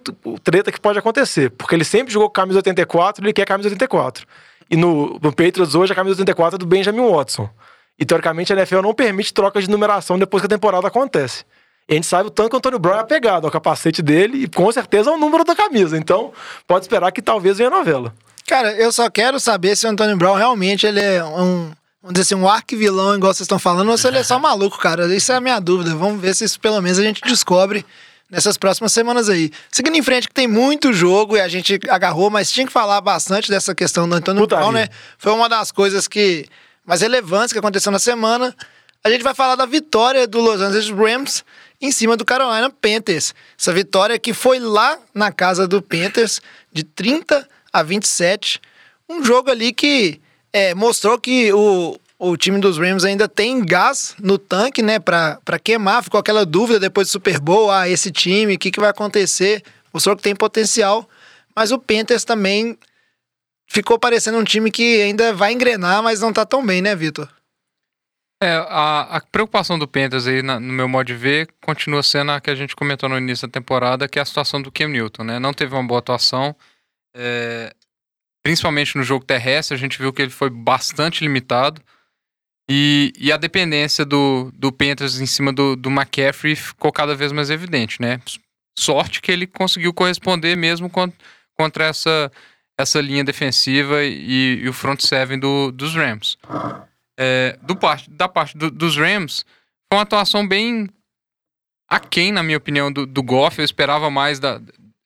[0.45, 1.49] treta que pode acontecer.
[1.49, 4.27] Porque ele sempre jogou camisa 84 e ele quer camisa 84.
[4.69, 7.49] E no, no Patriots hoje a camisa 84 é do Benjamin Watson.
[7.99, 11.45] E teoricamente a NFL não permite troca de numeração depois que a temporada acontece.
[11.89, 14.45] E a gente sabe o tanto que o Antônio Brown é apegado ao capacete dele
[14.45, 15.97] e com certeza ao número da camisa.
[15.97, 16.33] Então,
[16.67, 18.13] pode esperar que talvez venha a novela.
[18.47, 21.71] Cara, eu só quero saber se o Antônio Brown realmente ele é um,
[22.03, 24.79] vamos dizer assim, um arquivilão, igual vocês estão falando, ou se ele é só maluco,
[24.79, 25.13] cara.
[25.15, 25.95] Isso é a minha dúvida.
[25.95, 27.87] Vamos ver se isso pelo menos a gente descobre
[28.29, 29.53] nessas próximas semanas aí.
[29.71, 33.01] Seguindo em frente, que tem muito jogo e a gente agarrou, mas tinha que falar
[33.01, 34.65] bastante dessa questão do Antônio Putaria.
[34.65, 34.89] Brown, né?
[35.19, 36.47] Foi uma das coisas que
[36.87, 38.55] mais relevantes que aconteceu na semana.
[39.03, 41.45] A gente vai falar da vitória do Los Angeles Rams
[41.81, 43.35] em cima do Carolina Panthers.
[43.59, 46.41] Essa vitória que foi lá na casa do Panthers,
[46.73, 48.61] de 30 a 27.
[49.09, 50.21] Um jogo ali que
[50.53, 55.59] é, mostrou que o, o time dos Rams ainda tem gás no tanque, né, para
[55.63, 56.03] queimar.
[56.03, 59.63] Ficou aquela dúvida depois do Super Bowl: ah, esse time, o que, que vai acontecer?
[59.93, 61.09] Mostrou que tem potencial.
[61.55, 62.79] Mas o Panthers também
[63.67, 67.29] ficou parecendo um time que ainda vai engrenar, mas não tá tão bem, né, Vitor?
[68.43, 72.33] É, a, a, preocupação do Panthers aí, na, no meu modo de ver, continua sendo
[72.33, 74.89] a que a gente comentou no início da temporada, que é a situação do Cam
[74.89, 75.39] Newton, né?
[75.39, 76.55] Não teve uma boa atuação,
[77.15, 77.75] é,
[78.43, 81.81] principalmente no jogo terrestre, a gente viu que ele foi bastante limitado,
[82.69, 87.33] e, e a dependência do, do Panthers em cima do, do McCaffrey ficou cada vez
[87.33, 88.21] mais evidente, né?
[88.79, 91.17] Sorte que ele conseguiu corresponder mesmo contra,
[91.57, 92.31] contra essa
[92.79, 96.37] essa linha defensiva e, e o front seven do, dos Rams.
[97.19, 99.45] É, do parte, da parte do, dos Rams,
[99.89, 100.89] foi uma atuação bem
[101.89, 103.59] aquém, na minha opinião, do, do Goff.
[103.59, 104.61] Eu esperava mais da,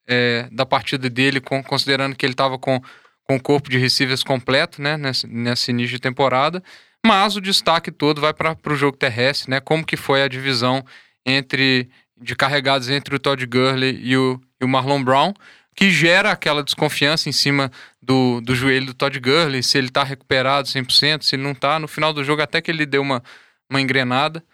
[0.07, 2.81] é, da partida dele, com, considerando que ele estava com,
[3.25, 6.63] com o corpo de receivers completo né, nesse, nesse início de temporada.
[7.07, 9.61] Mas o destaque todo vai para o jogo terrestre, né?
[9.61, 10.85] Como que foi a divisão
[11.25, 11.89] entre
[12.21, 15.33] de carregados entre o Todd Gurley e o, e o Marlon Brown
[15.81, 20.05] que gera aquela desconfiança em cima do, do joelho do Todd Gurley, se ele está
[20.05, 21.79] recuperado 100%, se ele não está.
[21.79, 23.23] No final do jogo, até que ele deu uma,
[23.69, 24.45] uma engrenada,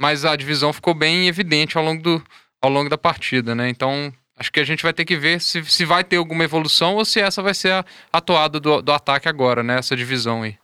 [0.00, 2.24] mas a divisão ficou bem evidente ao longo, do,
[2.62, 3.68] ao longo da partida, né?
[3.68, 6.96] Então, Acho que a gente vai ter que ver se, se vai ter alguma evolução
[6.96, 9.78] ou se essa vai ser a, a toada do, do ataque agora, né?
[9.78, 10.56] Essa divisão aí.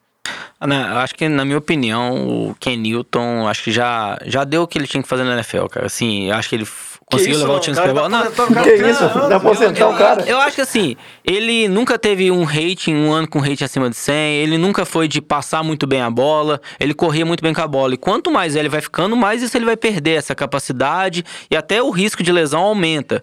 [0.61, 4.45] Ah, né, eu acho que, na minha opinião, o Ken Newton, acho que já, já
[4.45, 5.87] deu o que ele tinha que fazer na NFL, cara.
[5.87, 6.67] Assim, acho que ele
[7.13, 8.11] conseguiu levar o time cara, Super Bowl.
[8.11, 10.25] tá Não, Que isso, dá pra aposentar o cara.
[10.27, 13.97] Eu acho que assim, ele nunca teve um rating, um ano com rating acima de
[13.97, 17.61] 100, ele nunca foi de passar muito bem a bola, ele corria muito bem com
[17.61, 17.95] a bola.
[17.95, 21.83] E quanto mais ele vai ficando, mais isso ele vai perder essa capacidade e até
[21.83, 23.23] o risco de lesão aumenta.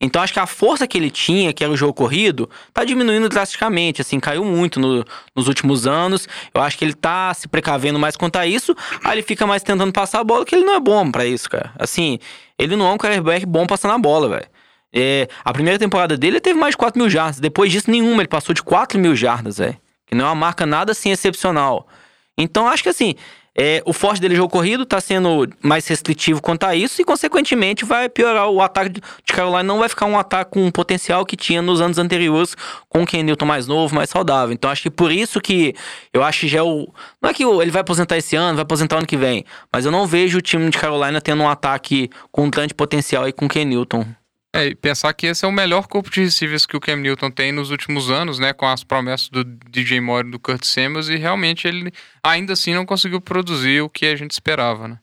[0.00, 3.28] Então acho que a força que ele tinha, que era o jogo corrido, tá diminuindo
[3.28, 6.28] drasticamente, assim, caiu muito no- nos últimos anos.
[6.54, 9.62] Eu acho que ele tá se precavendo mais quanto a isso, aí ele fica mais
[9.62, 11.72] tentando passar a bola, que ele não é bom pra isso, cara.
[11.78, 12.18] Assim,
[12.56, 14.46] ele não é um quarterback bom passando a bola, velho.
[14.94, 17.40] É, a primeira temporada dele ele teve mais de 4 mil jardas.
[17.40, 18.22] Depois disso, nenhuma.
[18.22, 19.76] Ele passou de 4 mil jardas, velho.
[20.06, 21.86] Que não é uma marca nada assim excepcional.
[22.38, 23.14] Então, acho que assim,
[23.60, 27.84] é, o forte dele jogo corrido tá sendo mais restritivo quanto a isso e, consequentemente,
[27.84, 29.64] vai piorar o ataque de Carolina.
[29.64, 32.56] Não vai ficar um ataque com o potencial que tinha nos anos anteriores
[32.88, 34.52] com o Ken Newton mais novo, mais saudável.
[34.52, 35.74] Então, acho que por isso que
[36.12, 36.88] eu acho que já é o.
[37.20, 39.44] Não é que ele vai aposentar esse ano, vai aposentar ano que vem.
[39.72, 43.24] Mas eu não vejo o time de Carolina tendo um ataque com um grande potencial
[43.24, 44.06] aí com o Ken Newton.
[44.54, 47.30] É, e pensar que esse é o melhor corpo de receivers que o Cam Newton
[47.30, 48.52] tem nos últimos anos, né?
[48.52, 52.74] Com as promessas do DJ Moore e do Kurt Samuels, e realmente ele ainda assim
[52.74, 54.98] não conseguiu produzir o que a gente esperava, né?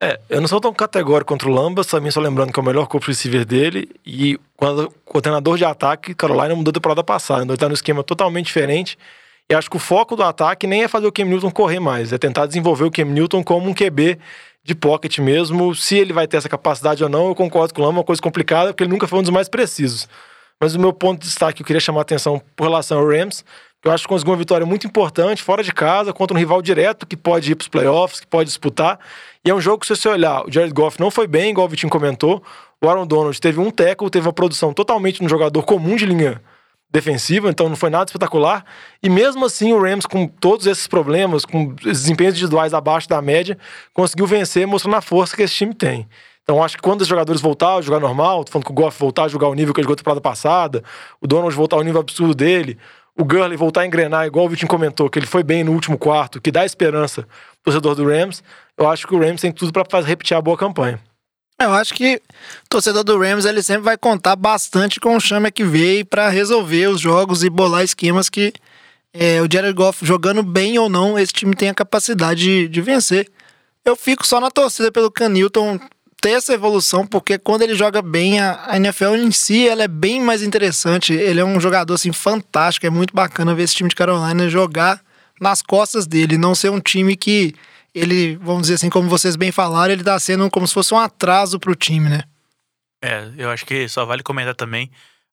[0.00, 2.66] É, eu não sou tão categórico contra o Lambas, também só lembrando que é o
[2.66, 3.88] melhor corpo receiver dele.
[4.04, 7.74] E quando o coordenador de ataque, Carolina mudou da temporada passada, então ele tá num
[7.74, 8.98] esquema totalmente diferente.
[9.48, 12.12] E acho que o foco do ataque nem é fazer o Cam Newton correr mais,
[12.12, 14.18] é tentar desenvolver o Cam Newton como um QB
[14.64, 15.74] de pocket mesmo.
[15.74, 18.04] Se ele vai ter essa capacidade ou não, eu concordo com o Lama, é uma
[18.04, 20.08] coisa complicada, porque ele nunca foi um dos mais precisos.
[20.60, 23.06] Mas o meu ponto de destaque que eu queria chamar a atenção por relação ao
[23.06, 23.44] Rams,
[23.82, 26.62] que eu acho que conseguiu uma vitória muito importante, fora de casa, contra um rival
[26.62, 28.98] direto que pode ir para os playoffs, que pode disputar.
[29.44, 31.66] E é um jogo que, se você olhar, o Jared Goff não foi bem, igual
[31.66, 32.42] o Vitinho comentou.
[32.82, 36.40] O Aaron Donald teve um tackle, teve uma produção totalmente no jogador comum de linha
[36.94, 38.64] defensiva, então não foi nada espetacular.
[39.02, 43.58] E mesmo assim, o Rams, com todos esses problemas, com desempenhos individuais abaixo da média,
[43.92, 46.08] conseguiu vencer, mostrando a força que esse time tem.
[46.44, 48.98] Então, acho que quando os jogadores voltar a jogar normal, tô falando que o Goff
[49.00, 50.84] voltar a jogar o nível que ele jogou na temporada passada,
[51.20, 52.78] o Donald voltar ao nível absurdo dele,
[53.18, 55.98] o Gurley voltar a engrenar, igual o Vitinho comentou, que ele foi bem no último
[55.98, 57.22] quarto, que dá esperança
[57.62, 58.42] pro torcedor do Rams,
[58.76, 61.00] eu acho que o Rams tem tudo para repetir a boa campanha.
[61.58, 65.50] Eu acho que o torcedor do Rams ele sempre vai contar bastante com o Chama
[65.50, 68.52] que veio para resolver os jogos e bolar esquemas que
[69.12, 72.80] é, o Jared Goff jogando bem ou não, esse time tem a capacidade de, de
[72.80, 73.30] vencer.
[73.84, 75.78] Eu fico só na torcida pelo Canilton
[76.20, 79.88] ter essa evolução, porque quando ele joga bem, a, a NFL em si ela é
[79.88, 81.12] bem mais interessante.
[81.12, 85.00] Ele é um jogador assim fantástico, é muito bacana ver esse time de Carolina jogar
[85.40, 87.54] nas costas dele, não ser um time que
[87.94, 90.98] ele, vamos dizer assim, como vocês bem falaram, ele tá sendo como se fosse um
[90.98, 92.22] atraso pro time, né?
[93.02, 94.90] É, eu acho que só vale comentar também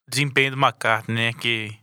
[0.07, 1.33] o desempenho do McCartney, né?
[1.33, 1.73] Que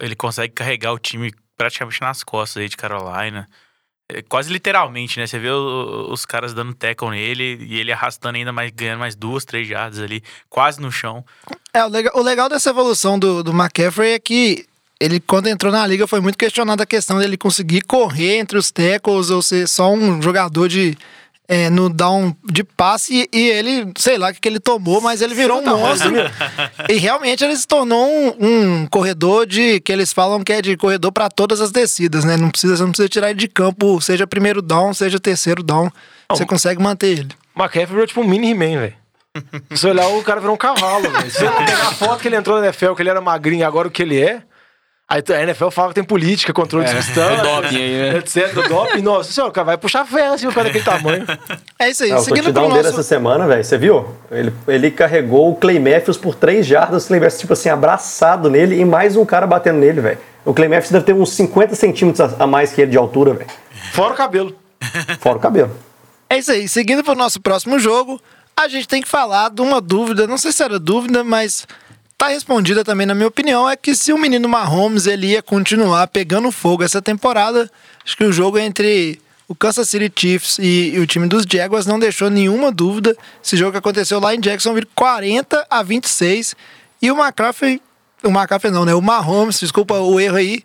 [0.00, 3.48] ele consegue carregar o time praticamente nas costas aí de Carolina.
[4.10, 5.26] É, quase literalmente, né?
[5.26, 9.14] Você vê o- os caras dando tackle nele e ele arrastando ainda mais, ganhando mais
[9.14, 11.24] duas, três jardas ali, quase no chão.
[11.72, 14.66] É, o legal, o legal dessa evolução do, do McCaffrey é que
[15.00, 18.70] ele, quando entrou na liga, foi muito questionada a questão dele conseguir correr entre os
[18.70, 20.96] tackles ou ser só um jogador de.
[21.48, 25.00] é, no down de passe e, e ele, sei lá o que, que ele tomou,
[25.00, 26.12] mas ele virou um monstro.
[26.88, 28.34] e realmente ele se tornou um,
[28.82, 29.80] um corredor de.
[29.80, 32.36] que eles falam que é de corredor para todas as descidas, né?
[32.36, 35.90] Não precisa, você não precisa tirar ele de campo, seja primeiro down, seja terceiro down.
[36.30, 37.28] Você consegue manter ele.
[37.56, 38.94] McCaffrey virou tipo um mini He-Man, velho.
[39.74, 41.30] Se olhar, o cara virou um cavalo, velho.
[41.30, 43.64] Se você pegar a foto que ele entrou na NFL, que ele era magrinho e
[43.64, 44.42] agora o que ele é.
[45.12, 48.18] Aí a NFL fala que tem política, controle de substância, o doping aí, né?
[48.18, 48.56] etc.
[48.56, 51.26] O doping, nossa senhora, o cara vai puxar ferro assim, o cara daquele tamanho.
[51.80, 52.12] É isso aí.
[52.12, 52.88] Ah, Seguindo pro dele nosso.
[52.90, 54.06] essa semana, velho, você viu?
[54.30, 58.48] Ele, ele carregou o Clay Matthews por três jardas, o Clay Matthews, tipo assim, abraçado
[58.48, 60.18] nele e mais um cara batendo nele, velho.
[60.44, 63.34] O Clay Matthews deve ter uns 50 centímetros a a mais que ele de altura,
[63.34, 63.50] velho.
[63.92, 64.56] Fora o cabelo.
[65.18, 65.76] Fora o cabelo.
[66.28, 66.68] É isso aí.
[66.68, 68.20] Seguindo pro nosso próximo jogo,
[68.56, 71.66] a gente tem que falar de uma dúvida, não sei se era dúvida, mas
[72.20, 76.06] tá respondida também na minha opinião, é que se o menino Mahomes ele ia continuar
[76.06, 77.70] pegando fogo essa temporada,
[78.04, 81.86] acho que o jogo entre o Kansas City Chiefs e, e o time dos Jaguars
[81.86, 83.16] não deixou nenhuma dúvida.
[83.42, 86.54] Esse jogo que aconteceu lá em Jacksonville, 40 a 26,
[87.00, 87.80] e o McCaffrey,
[88.22, 88.94] o McCaffrey não, né?
[88.94, 90.62] O Mahomes, desculpa o erro aí,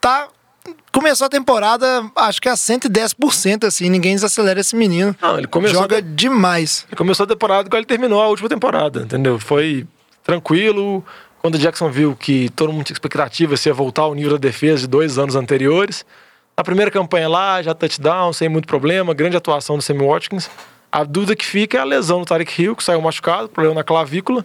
[0.00, 0.28] tá
[0.92, 5.14] começou a temporada, acho que a 110%, assim, ninguém desacelera esse menino.
[5.20, 6.86] Não, ele começou Joga demais.
[6.88, 9.40] Ele começou a temporada igual ele terminou a última temporada, entendeu?
[9.40, 9.84] Foi
[10.24, 11.04] tranquilo.
[11.40, 14.38] Quando o Jackson viu que todo mundo tinha expectativa se ia voltar ao nível da
[14.38, 16.04] defesa de dois anos anteriores.
[16.56, 20.48] Na primeira campanha lá, já touchdown, sem muito problema, grande atuação do Sammy Watkins.
[20.90, 23.84] A dúvida que fica é a lesão do Tarek Hill, que saiu machucado, problema na
[23.84, 24.44] clavícula.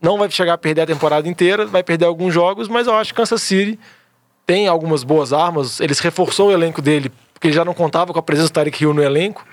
[0.00, 3.12] Não vai chegar a perder a temporada inteira, vai perder alguns jogos, mas eu acho
[3.12, 3.78] que Kansas City
[4.46, 5.80] tem algumas boas armas.
[5.80, 8.82] Eles reforçou o elenco dele, porque ele já não contava com a presença do Tarek
[8.82, 9.44] Hill no elenco.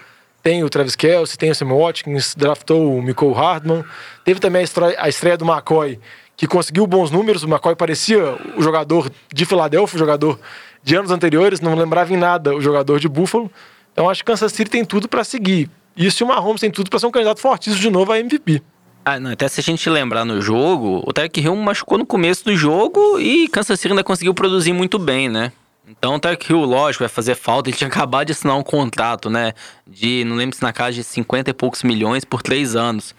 [0.47, 3.83] Tem o Travis Kelce, tem o Sam Watkins, draftou o Michael Hardman.
[4.23, 5.99] Teve também a estreia, a estreia do McCoy,
[6.37, 7.43] que conseguiu bons números.
[7.43, 10.39] O McCoy parecia o jogador de Filadélfia, o jogador
[10.81, 13.51] de anos anteriores, não lembrava em nada o jogador de Buffalo.
[13.91, 15.69] Então acho que Kansas City tem tudo para seguir.
[15.97, 18.61] Isso e o Mahomes tem tudo para ser um candidato fortíssimo de novo a MVP.
[19.03, 22.45] Ah, não, até se a gente lembrar no jogo, o Tarek Hill machucou no começo
[22.45, 25.51] do jogo e Kansas City ainda conseguiu produzir muito bem, né?
[25.87, 27.69] Então o Tarek Hill, lógico, vai fazer falta.
[27.71, 29.53] Ele tinha acabado de assinar um contrato, né?
[29.85, 33.15] De, não lembro se na casa de 50 e poucos milhões por três anos.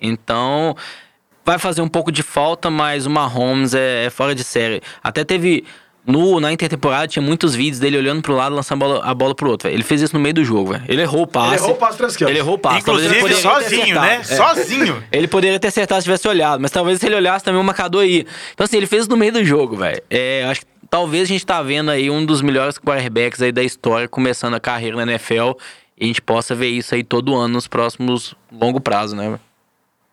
[0.00, 0.74] Então,
[1.44, 4.82] vai fazer um pouco de falta, mas o Mahomes é, é fora de série.
[5.02, 5.64] Até teve
[6.04, 9.14] no, na intertemporada tinha muitos vídeos dele olhando pro lado e lançando a bola, a
[9.14, 9.68] bola pro outro.
[9.68, 9.76] véio.
[9.76, 10.84] Ele fez isso no meio do jogo, velho.
[10.88, 11.54] Ele errou o passe.
[11.54, 12.32] Ele errou o passe pra esquerda.
[12.32, 12.78] Ele errou o passe.
[12.80, 14.16] Inclusive, Talvez ele poderia ter sozinho, né?
[14.16, 14.50] acertado.
[14.50, 14.54] É.
[14.54, 15.04] Sozinho.
[15.12, 18.02] Ele poderia ter acertado se tivesse olhado, mas talvez se ele olhasse também o marcador
[18.02, 18.26] aí.
[18.52, 20.02] Então, assim, ele fez isso no meio do jogo, velho.
[20.10, 23.62] É, acho que talvez a gente tá vendo aí um dos melhores quarterbacks aí da
[23.62, 25.52] história começando a carreira na NFL.
[25.98, 29.40] E a gente possa ver isso aí todo ano nos próximos longo prazo, né?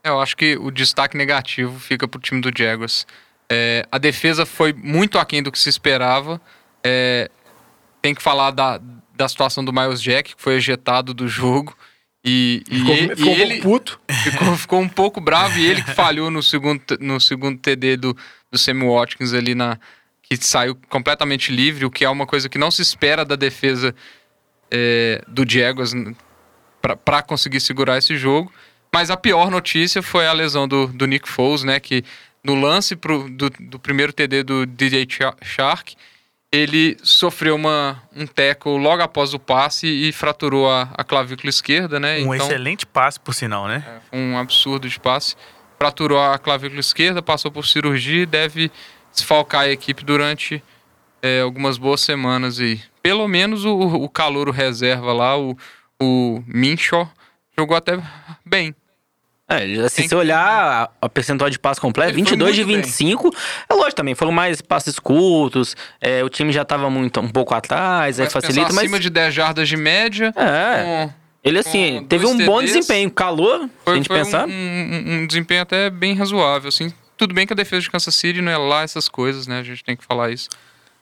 [0.03, 3.05] É, Eu acho que o destaque negativo fica pro time do Jaguars.
[3.51, 6.39] É, a defesa foi muito aquém do que se esperava.
[6.81, 7.29] É,
[8.01, 8.79] tem que falar da,
[9.17, 11.75] da situação do Miles Jack, que foi ejetado do jogo.
[12.23, 14.01] E, e Ficou, e- ficou e um ele pouco puto.
[14.23, 18.15] ficou, ficou um pouco bravo e ele que falhou no segundo, no segundo TD do,
[18.49, 19.77] do Sammy Watkins ali na.
[20.37, 23.95] Que saiu completamente livre, o que é uma coisa que não se espera da defesa
[24.69, 25.93] é, do Jaguars
[27.03, 28.51] para conseguir segurar esse jogo.
[28.93, 31.79] Mas a pior notícia foi a lesão do, do Nick Foles, né?
[31.79, 32.03] Que
[32.43, 35.07] no lance pro, do, do primeiro TD do DJ
[35.41, 35.95] Shark,
[36.51, 41.99] ele sofreu uma, um tackle logo após o passe e fraturou a, a clavícula esquerda,
[41.99, 42.19] né?
[42.19, 43.83] Um Então- excelente passe, por sinal, né?
[44.13, 45.35] um absurdo de passe.
[45.77, 48.71] Fraturou a clavícula esquerda, passou por cirurgia e deve
[49.13, 50.63] desfalcar a equipe durante
[51.21, 52.81] é, algumas boas semanas aí.
[53.01, 55.57] Pelo menos o, o calouro reserva lá, o,
[56.01, 57.09] o Minshaw,
[57.57, 57.99] jogou até
[58.45, 58.73] bem.
[59.51, 62.75] É, assim, se você olhar a, percentual de passe completo, Ele foi 22 de muito
[62.75, 62.81] bem.
[62.83, 63.35] 25,
[63.67, 67.55] é lógico também, foram mais passes curtos, é, o time já tava muito, um pouco
[67.55, 68.77] atrás, aí Mas pensar facilita, mas...
[68.83, 70.31] acima de 10 jardas de média.
[70.35, 74.17] É, com- ele assim, teve um bom TDs, desempenho, calor, se a Foi, gente foi
[74.21, 74.45] um- pensar.
[74.47, 76.93] um, um- um desempenho até bem razoável, assim.
[77.19, 79.59] Tudo bem que a defesa de Kansas City não é lá essas coisas, né?
[79.59, 80.47] A gente tem que falar isso.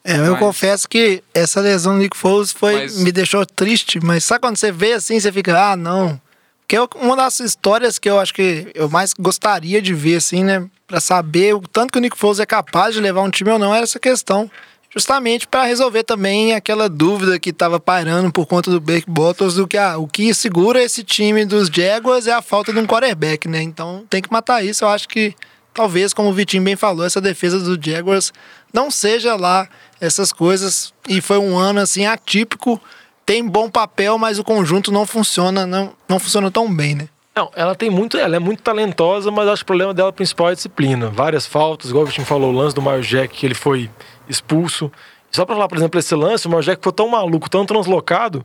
[0.03, 3.99] É, eu Mas- confesso que essa lesão do Nick Foles foi, Mas- me deixou triste,
[4.03, 6.19] mas sabe quando você vê assim, você fica, ah, não.
[6.62, 10.43] Porque é uma das histórias que eu acho que eu mais gostaria de ver, assim,
[10.43, 10.65] né?
[10.88, 13.60] Pra saber o tanto que o Nick Foles é capaz de levar um time ou
[13.60, 14.49] não, era essa questão.
[14.89, 19.67] Justamente para resolver também aquela dúvida que estava pairando por conta do Blake Bottles, do
[19.67, 23.47] que ah, o que segura esse time dos Jaguars é a falta de um quarterback,
[23.47, 23.62] né?
[23.62, 24.84] Então tem que matar isso.
[24.84, 25.36] Eu acho que
[25.77, 28.33] talvez, como o Vitinho bem falou, essa defesa dos Jaguars
[28.73, 29.69] não seja lá
[30.01, 30.91] essas coisas.
[31.07, 32.81] E foi um ano assim atípico.
[33.23, 37.09] Tem bom papel, mas o conjunto não funciona, não, não funciona tão bem, né?
[37.35, 40.49] Não, ela tem muito, ela é muito talentosa, mas acho que o problema dela principal
[40.49, 41.11] é a disciplina.
[41.11, 43.87] Várias faltas, igual o time falou, o lance do Miles Jack, que ele foi
[44.27, 44.91] expulso.
[45.29, 48.43] Só pra falar, por exemplo, esse lance, o Miles Jack foi tão maluco, tão translocado,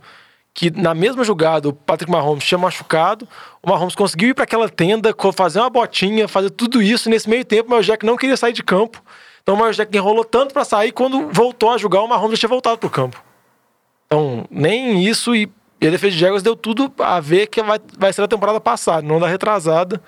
[0.55, 3.27] que na mesma jogada o Patrick Mahomes tinha machucado,
[3.63, 7.45] o Mahomes conseguiu ir para aquela tenda, fazer uma botinha, fazer tudo isso, nesse meio
[7.45, 9.03] tempo o Miles Jack não queria sair de campo.
[9.43, 12.41] Então o Miles Jack enrolou tanto para sair, quando voltou a jogar, o Mahomes já
[12.41, 13.23] tinha voltado pro campo.
[14.07, 17.81] Então, nem isso e, e a defesa de Jaguars deu tudo a ver que vai,
[17.99, 20.03] vai ser a temporada passada, não da retrasada.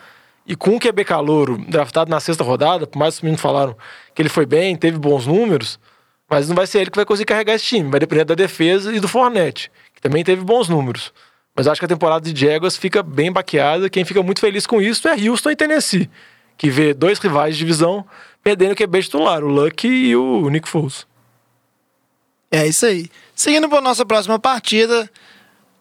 [0.46, 3.74] E com o QB Calouro, draftado na sexta rodada, por mais que os meninos falaram
[4.14, 5.80] que ele foi bem, teve bons números,
[6.28, 7.90] mas não vai ser ele que vai conseguir carregar esse time.
[7.90, 9.72] Vai depender da defesa e do Fornette,
[10.05, 11.14] também teve bons números.
[11.57, 13.88] Mas acho que a temporada de Jaguars fica bem baqueada.
[13.88, 16.11] Quem fica muito feliz com isso é Houston e Tennessee,
[16.59, 18.05] que vê dois rivais de divisão
[18.43, 21.07] perdendo o QB titular, o Luck e o Nick Foles.
[22.51, 23.09] É isso aí.
[23.35, 25.11] Seguindo para nossa próxima partida,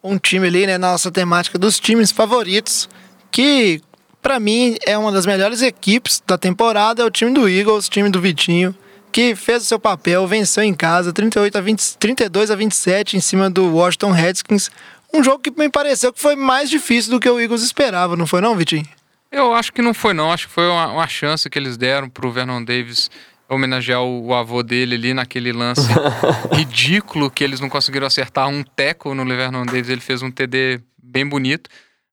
[0.02, 2.88] um time ali, né, na nossa temática dos times favoritos,
[3.30, 3.82] que
[4.22, 8.08] para mim é uma das melhores equipes da temporada, é o time do Eagles, time
[8.08, 8.74] do Vitinho,
[9.14, 13.20] que fez o seu papel, venceu em casa 38 a 20, 32 a 27 em
[13.20, 14.72] cima do Washington Redskins.
[15.12, 18.26] Um jogo que me pareceu que foi mais difícil do que o Eagles esperava, não
[18.26, 18.88] foi não, Vitinho?
[19.30, 20.32] Eu acho que não foi, não.
[20.32, 23.08] Acho que foi uma, uma chance que eles deram pro Vernon Davis
[23.48, 25.88] homenagear o, o avô dele ali naquele lance
[26.50, 29.90] ridículo que eles não conseguiram acertar um teco no Vernon Davis.
[29.90, 31.70] Ele fez um TD bem bonito,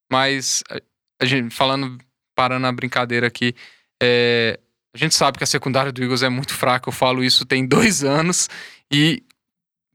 [0.07, 0.77] mas a,
[1.19, 1.97] a gente falando,
[2.35, 3.55] parando a brincadeira aqui,
[3.99, 4.59] é,
[4.93, 6.89] a gente sabe que a secundária do Eagles é muito fraca.
[6.89, 8.49] Eu falo isso tem dois anos
[8.91, 9.23] e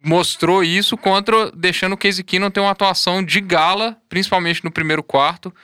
[0.03, 5.03] mostrou isso contra deixando o Casey Keenum ter uma atuação de gala, principalmente no primeiro
[5.03, 5.55] quarto.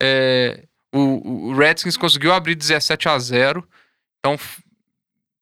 [0.00, 3.66] É, O, o Redskins conseguiu abrir 17 a 0
[4.18, 4.38] Então,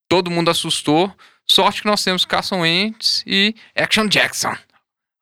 [0.09, 1.15] todo mundo assustou.
[1.47, 4.55] Sorte que nós temos Carson Wentz e Action Jackson.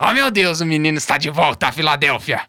[0.00, 2.48] Oh, meu Deus, o menino está de volta à Filadélfia.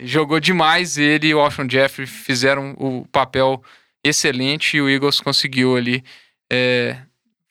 [0.00, 0.96] Jogou demais.
[0.98, 3.62] Ele e o Alshon Jeffrey fizeram o papel
[4.04, 6.02] excelente e o Eagles conseguiu ali
[6.50, 6.96] é,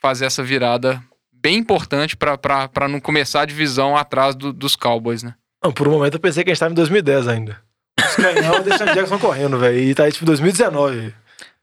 [0.01, 5.33] fazer essa virada bem importante para não começar a divisão atrás do- dos Cowboys, né?
[5.63, 7.61] Não, por um momento eu pensei que a gente tava em 2010 ainda.
[7.99, 9.77] Os canhão deixando Jackson correndo, velho.
[9.79, 11.13] E tá aí tipo 2019.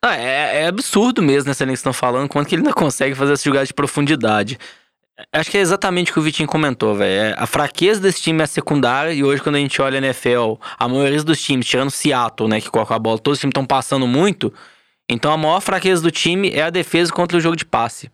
[0.05, 2.73] Ah, é, é absurdo mesmo nessa linha que vocês estão falando, quanto que ele ainda
[2.73, 4.59] consegue fazer essa jogada de profundidade.
[5.33, 7.11] Acho que é exatamente o que o Vitinho comentou, velho.
[7.33, 10.05] É, A fraqueza desse time é a secundária, e hoje, quando a gente olha a
[10.05, 13.51] NFL, a maioria dos times, tirando Seattle, né, que coloca a bola, todos os times
[13.51, 14.55] estão passando muito.
[15.09, 18.11] Então a maior fraqueza do time é a defesa contra o jogo de passe.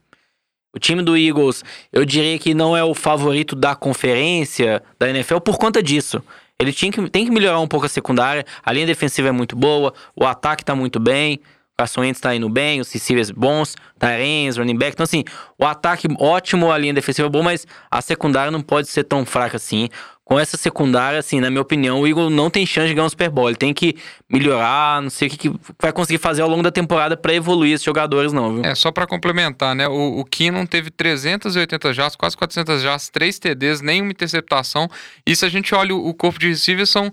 [0.74, 5.38] O time do Eagles, eu diria que não é o favorito da conferência da NFL
[5.38, 6.22] por conta disso.
[6.58, 8.44] Ele tinha que, tem que melhorar um pouco a secundária.
[8.64, 11.40] A linha defensiva é muito boa, o ataque tá muito bem.
[11.74, 14.92] O Carson Wentz tá indo bem, os receivers bons, Tyrens, running back.
[14.92, 15.24] Então, assim,
[15.58, 19.26] o ataque ótimo, a linha defensiva é boa, mas a secundária não pode ser tão
[19.26, 19.88] fraca assim.
[20.24, 23.10] Com essa secundária, assim, na minha opinião, o Eagle não tem chance de ganhar um
[23.10, 23.48] Super Bowl.
[23.50, 23.94] Ele tem que
[24.26, 27.74] melhorar, não sei o que, que vai conseguir fazer ao longo da temporada pra evoluir
[27.74, 28.64] esses jogadores, não, viu?
[28.64, 29.86] É, só pra complementar, né?
[29.86, 34.88] O, o Keenum teve 380 jardas, quase 400 jardas, 3 TDs, nenhuma interceptação.
[35.26, 37.10] E se a gente olha o, o corpo de receivers, são...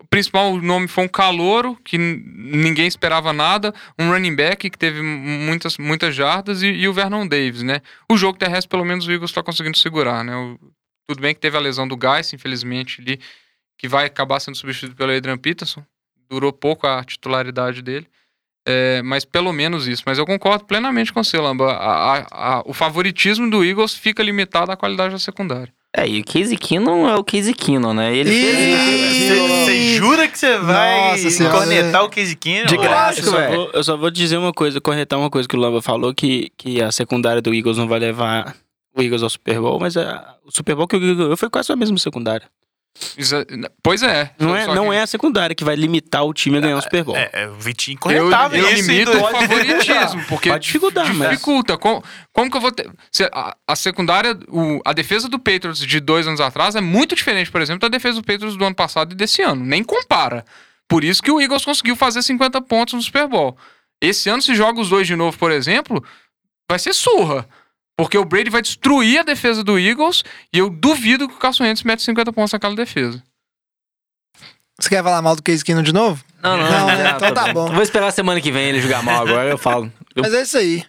[0.00, 5.00] O principal nome foi um calouro, que ninguém esperava nada, um running back que teve
[5.02, 7.80] muitas, muitas jardas e, e o Vernon Davis, né?
[8.10, 10.36] O jogo terrestre, pelo menos, o Eagles tá conseguindo segurar, né?
[10.36, 10.58] O-
[11.06, 13.20] tudo bem que teve a lesão do Gais, infelizmente, ali,
[13.78, 15.82] que vai acabar sendo substituído pelo Adrian Peterson.
[16.28, 18.06] Durou pouco a titularidade dele.
[18.66, 20.02] É, mas pelo menos isso.
[20.06, 21.72] Mas eu concordo plenamente com você, Lamba.
[21.72, 25.70] A- a- a- o favoritismo do Eagles fica limitado à qualidade da secundária.
[25.96, 28.16] É, e o Casey Keenum é o Casey Keenum, né?
[28.16, 29.48] Ele fez isso.
[29.64, 31.58] Você jura que você vai Nossa Senhora.
[31.58, 32.66] conectar o Case Keenum?
[32.66, 33.20] De graça.
[33.20, 33.54] Eu só, velho.
[33.56, 36.50] vou, eu só vou dizer uma coisa, corretar uma coisa que o Lamba falou, que,
[36.56, 38.56] que a secundária do Eagles não vai levar
[38.94, 41.50] o Eagles ao Super Bowl, mas a- o Super Bowl que o Eagles ganhou foi
[41.50, 42.48] quase a mesma secundária.
[43.18, 43.34] Isso-
[43.82, 44.30] Pois é.
[44.38, 46.76] Não, Só- é, não que é a secundária que vai limitar o time a ganhar
[46.76, 47.16] o Super Bowl.
[47.16, 51.30] É, é, o Vitinho Eu, corretava eu em limito o favoritismo, porque Pode dificultar, mas-
[51.30, 51.76] dificulta.
[51.76, 52.88] Como, como que eu vou ter.
[53.10, 57.16] se a, a secundária, o- a defesa do Patriots de dois anos atrás é muito
[57.16, 59.64] diferente, por exemplo, da defesa do Patriots do ano passado e desse ano.
[59.64, 60.44] Nem compara.
[60.88, 63.56] Por isso que o Eagles conseguiu fazer 50 pontos no Super Bowl.
[64.00, 66.00] Esse ano, se joga os dois de novo, por exemplo,
[66.70, 67.44] vai ser surra.
[67.96, 71.64] Porque o Brady vai destruir a defesa do Eagles e eu duvido que o Carson
[71.64, 73.22] Wentz mete 50 pontos naquela defesa.
[74.80, 76.24] Você quer falar mal do Case Keenum de novo?
[76.42, 76.86] Não, não, Não, não.
[76.88, 77.12] né?
[77.16, 77.70] Então tá bom.
[77.72, 79.92] Vou esperar a semana que vem ele jogar mal agora, eu falo.
[80.16, 80.84] Eu- Mas é isso aí.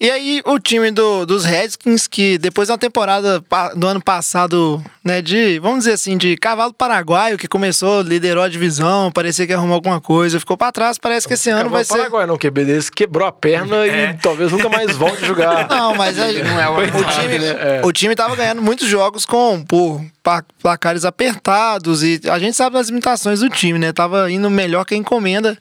[0.00, 3.42] E aí, o time do- dos Redskins, que depois da temporada
[3.74, 8.48] do ano passado, né, de, vamos dizer assim, de cavalo paraguaio, que começou, liderou a
[8.48, 11.94] divisão, parecia que arrumou alguma coisa, ficou pra trás, parece que esse ano vai ser...
[11.96, 14.10] Paraguai, não, que beleza, quebrou a perna É.
[14.10, 15.66] e talvez nunca mais volte a jogar.
[15.68, 17.48] Não, mas aí, Não é o o, time, né?
[17.48, 17.80] É.
[17.84, 20.00] o time tava ganhando muitos jogos com por
[20.62, 23.92] placares apertados e a gente sabe das limitações do time, né?
[23.92, 25.58] Tava indo melhor que a encomenda.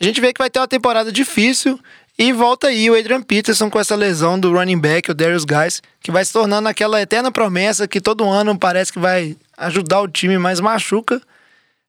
[0.00, 1.78] A gente vê que vai ter uma temporada difícil
[2.18, 5.82] e volta aí o Adrian Peterson com essa lesão do running back, o Darius Guys,
[6.00, 10.08] que vai se tornando aquela eterna promessa que todo ano parece que vai ajudar o
[10.08, 11.20] time, mas machuca.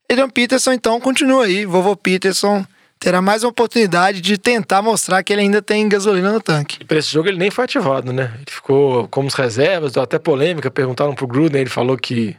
[0.09, 2.65] Adrian Peterson então continua aí, vovô Peterson
[2.99, 6.79] terá mais uma oportunidade de tentar mostrar que ele ainda tem gasolina no tanque.
[6.81, 8.33] E pra esse jogo ele nem foi ativado, né?
[8.35, 12.35] Ele ficou como as reservas, deu até polêmica, perguntaram pro Gruden, ele falou que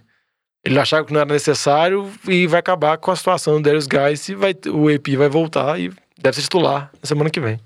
[0.65, 4.29] ele achava que não era necessário e vai acabar com a situação do Darius Guys
[4.29, 7.61] e vai, o AP vai voltar e deve ser titular na semana que vem.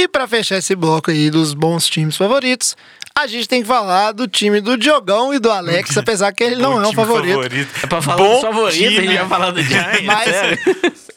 [0.00, 2.74] E pra fechar esse bloco aí dos bons times favoritos,
[3.14, 6.56] a gente tem que falar do time do Diogão e do Alex, apesar que ele
[6.56, 7.70] não Bom é um time favorito.
[7.82, 9.06] É pra falar Bom dos favoritos, a time.
[9.08, 11.10] gente vai falar do Giants, Mas-.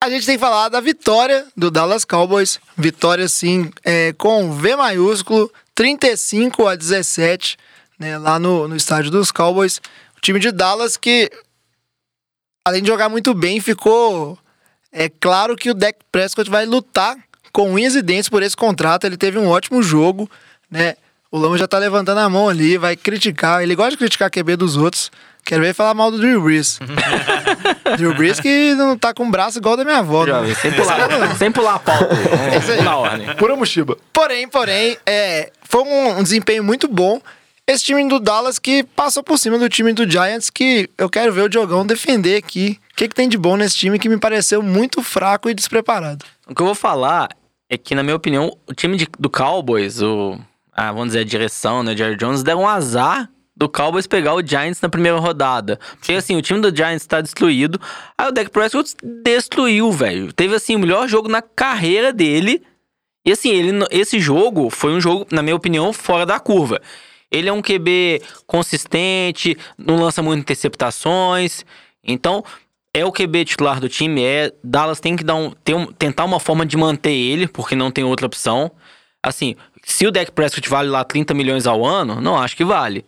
[0.00, 2.60] A gente tem que falar da vitória do Dallas Cowboys.
[2.76, 7.58] Vitória, sim, é, com V maiúsculo, 35 a 17,
[7.98, 9.78] né, lá no, no estádio dos Cowboys.
[10.16, 11.28] O time de Dallas que,
[12.64, 14.38] além de jogar muito bem, ficou.
[14.92, 17.16] É claro que o Dak Prescott vai lutar
[17.52, 19.04] com unhas e dentes por esse contrato.
[19.04, 20.30] Ele teve um ótimo jogo,
[20.70, 20.94] né?
[21.30, 23.62] O Lama já tá levantando a mão ali, vai criticar.
[23.62, 25.10] Ele gosta de criticar a QB dos outros.
[25.44, 26.78] Quero ver falar mal do Drew Brees.
[27.96, 30.24] Drew Brees que não tá com o braço igual da minha avó.
[30.24, 30.32] né?
[30.32, 32.08] Jovem, sem pular, sem pular a pauta.
[32.84, 33.34] Na ordem.
[33.36, 33.96] Pura mochiba.
[34.12, 37.20] Porém, porém, é, foi um, um desempenho muito bom.
[37.66, 41.32] Esse time do Dallas que passou por cima do time do Giants, que eu quero
[41.32, 42.78] ver o Diogão defender aqui.
[42.92, 46.24] O que, que tem de bom nesse time que me pareceu muito fraco e despreparado?
[46.46, 47.28] O que eu vou falar
[47.72, 50.38] é que, na minha opinião, o time de- do Cowboys, o,
[50.74, 54.46] ah, vamos dizer, a direção, né, Jerry Jones, deram um azar do Cowboys pegar o
[54.46, 55.80] Giants na primeira rodada.
[55.98, 57.80] Porque assim, o time do Giants tá destruído.
[58.18, 58.94] Aí o Dak Prescott
[59.24, 60.34] destruiu, velho.
[60.34, 62.62] Teve assim o melhor jogo na carreira dele.
[63.24, 66.78] E assim, ele, esse jogo foi um jogo, na minha opinião, fora da curva.
[67.30, 71.64] Ele é um QB consistente, não lança muitas interceptações.
[72.04, 72.44] Então,
[72.94, 76.38] é o QB titular do time, é Dallas tem que dar um, um- tentar uma
[76.38, 78.70] forma de manter ele, porque não tem outra opção.
[79.22, 83.04] Assim, se o Dak Prescott vale lá 30 milhões ao ano, não acho que vale.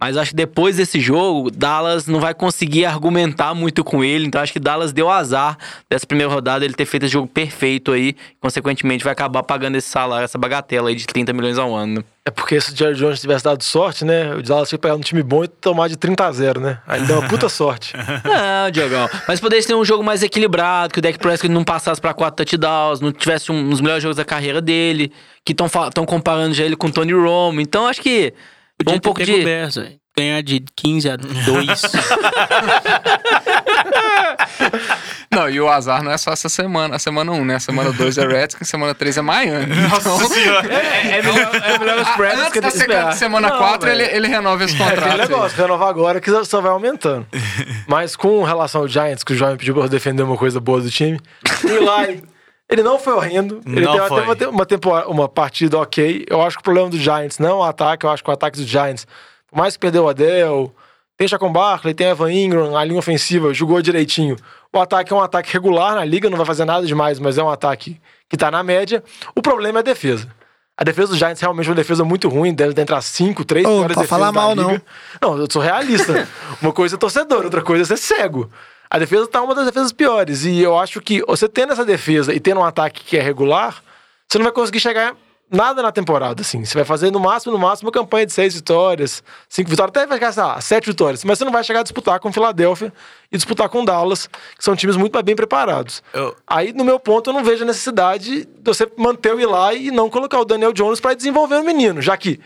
[0.00, 4.26] Mas acho que depois desse jogo, Dallas não vai conseguir argumentar muito com ele.
[4.26, 5.58] Então acho que Dallas deu azar
[5.90, 8.14] dessa primeira rodada, ele ter feito esse jogo perfeito aí.
[8.40, 12.04] Consequentemente, vai acabar pagando esse salário, essa bagatela aí de 30 milhões ao ano.
[12.24, 14.34] É porque se o Jerry Jones tivesse dado sorte, né?
[14.34, 16.78] O Dallas tinha pegado um time bom e tomar de 30 a 0, né?
[16.86, 17.94] Aí deu uma puta sorte.
[17.96, 19.08] Não, Diogão.
[19.26, 22.44] Mas poderia ter um jogo mais equilibrado, que o Dak Prescott não passasse pra quatro
[22.44, 25.10] touchdowns, não tivesse um, dos melhores jogos da carreira dele,
[25.44, 27.60] que estão comparando já ele com o Tony Romo.
[27.60, 28.32] Então acho que
[28.78, 29.32] Podia um pouco de.
[29.38, 29.96] coberto, velho.
[30.16, 31.82] Ganhar de 15 a 2.
[35.30, 37.54] Não, e o azar não é só essa semana, a semana 1, né?
[37.56, 39.74] A semana 2 é Redskins, semana 3 é Miami.
[39.98, 40.18] Então,
[40.70, 43.12] É, é melhor, é melhor os Preds antes que da esperar.
[43.12, 45.20] semana, semana Não, 4 ele, ele renova esse É aquele contrato.
[45.20, 45.28] aí.
[45.28, 47.26] negócio, renovar agora que só vai aumentando.
[47.86, 50.60] Mas com relação ao Giants, que o João me pediu pra eu defender uma coisa
[50.60, 51.20] boa do time,
[51.64, 52.22] o Eli,
[52.68, 53.60] ele não foi horrendo.
[53.66, 54.30] Ele Não teve foi.
[54.30, 56.26] até uma, uma, uma partida ok.
[56.28, 58.32] Eu acho que o problema do Giants não é o ataque, eu acho que o
[58.32, 59.06] ataque do Giants,
[59.50, 60.70] por mais que perdeu o Adele,
[61.16, 64.36] tem Chacon Barkley, tem Evan Ingram, a linha ofensiva jogou direitinho.
[64.72, 67.42] O ataque é um ataque regular na liga, não vai fazer nada demais, mas é
[67.42, 67.98] um ataque
[68.28, 69.02] que tá na média.
[69.34, 70.28] O problema é a defesa.
[70.76, 73.68] A defesa do Giants realmente é uma defesa muito ruim, deve entrar 5, 3 Ô,
[73.68, 74.62] piores defesas falar mal, liga.
[74.62, 75.30] não.
[75.30, 76.28] Não, eu sou realista.
[76.62, 78.48] uma coisa é torcedor, outra coisa é ser cego.
[78.90, 80.44] A defesa tá uma das defesas piores.
[80.44, 83.82] E eu acho que você tendo essa defesa e tendo um ataque que é regular,
[84.28, 85.14] você não vai conseguir chegar
[85.50, 86.62] nada na temporada, assim.
[86.64, 90.06] Você vai fazer no máximo, no máximo, uma campanha de seis vitórias, cinco vitórias, até
[90.06, 91.24] vai chegar, sei lá, sete vitórias.
[91.24, 92.92] Mas você não vai chegar a disputar com Filadélfia
[93.32, 96.02] e disputar com Dallas, que são times muito bem preparados.
[96.12, 99.86] Eu- Aí, no meu ponto, eu não vejo a necessidade de você manter o Eli
[99.86, 102.38] e não colocar o Daniel Jones para desenvolver o menino, já que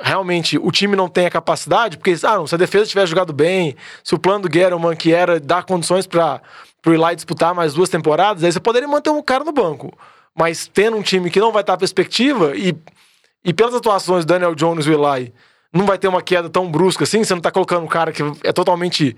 [0.00, 3.32] realmente o time não tem a capacidade, porque ah, não, se a defesa tivesse jogado
[3.32, 6.40] bem, se o plano do Gettleman, que era dar condições para
[6.86, 9.92] o Eli disputar mais duas temporadas, aí você poderia manter um cara no banco.
[10.34, 12.74] Mas tendo um time que não vai estar à perspectiva e,
[13.44, 15.32] e pelas atuações do Daniel Jones e o Eli,
[15.72, 18.22] não vai ter uma queda tão brusca assim, você não tá colocando um cara que
[18.44, 19.16] é totalmente,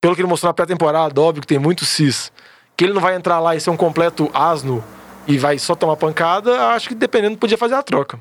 [0.00, 2.32] pelo que ele mostrou na pré-temporada, óbvio que tem muito cis,
[2.76, 4.82] que ele não vai entrar lá e ser um completo asno
[5.26, 8.18] e vai só tomar pancada, acho que dependendo podia fazer a troca.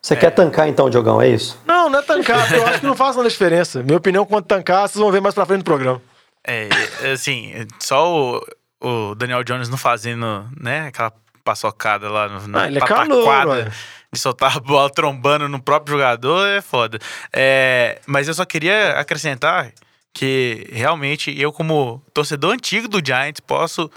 [0.00, 1.20] Você quer tancar então, Diogão?
[1.20, 1.58] É isso?
[1.66, 2.52] Não, não é tancar.
[2.52, 3.82] Eu acho que não faz tanta diferença.
[3.82, 6.00] Minha opinião, quanto tancar, vocês vão ver mais pra frente no programa.
[6.46, 6.68] É,
[7.02, 8.46] é, assim, só o,
[8.80, 11.12] o Daniel Jones não fazendo, né, aquela
[11.44, 13.72] paçocada lá no, na Ah, ele é pataquada calor,
[14.12, 16.98] de soltar a bola trombando no próprio jogador é foda.
[17.32, 19.72] É, mas eu só queria acrescentar
[20.12, 23.90] que realmente eu, como torcedor antigo do Giants, posso.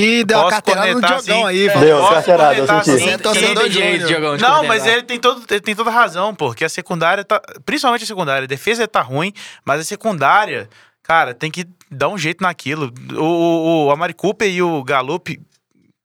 [0.00, 1.80] E deu uma carteirada no Diogão aí, é, velho.
[1.80, 3.18] Deu, carteirada, eu senti.
[3.18, 3.68] torcedor.
[3.68, 7.40] Diogão, de Não, mas ele tem, todo, ele tem toda razão, porque a secundária tá.
[7.64, 9.32] Principalmente a secundária, a defesa tá ruim,
[9.64, 10.68] mas a secundária,
[11.02, 12.92] cara, tem que dar um jeito naquilo.
[13.12, 15.40] O, o, o Amari Cooper e o Galup.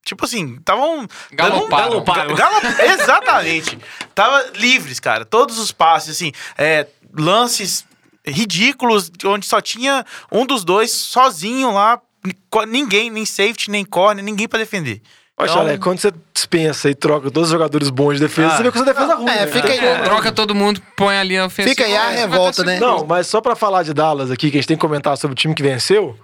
[0.04, 1.06] Tipo assim, estavam.
[1.32, 2.04] Galoparam.
[3.00, 3.76] Exatamente.
[4.14, 5.24] Tava livres, cara.
[5.24, 7.84] Todos os passes, assim, é, lances
[8.26, 12.00] ridículos, onde só tinha um dos dois sozinho lá.
[12.68, 15.00] Ninguém, nem safety, nem corner, ninguém pra defender.
[15.36, 18.56] Poxa, Então- Alex, quando você dispensa e troca todos os jogadores bons de defesa, Ah.
[18.56, 19.28] você vê que essa defesa é ruim.
[19.30, 19.46] É, né?
[19.48, 20.02] fica aí.
[20.04, 21.68] Troca todo mundo, põe ali a ofensiva.
[21.74, 22.78] Fica aí a dar revolta, né?
[22.80, 25.32] Não, mas só pra falar de Dallas aqui, que a gente tem que comentar sobre
[25.32, 26.16] o time que venceu,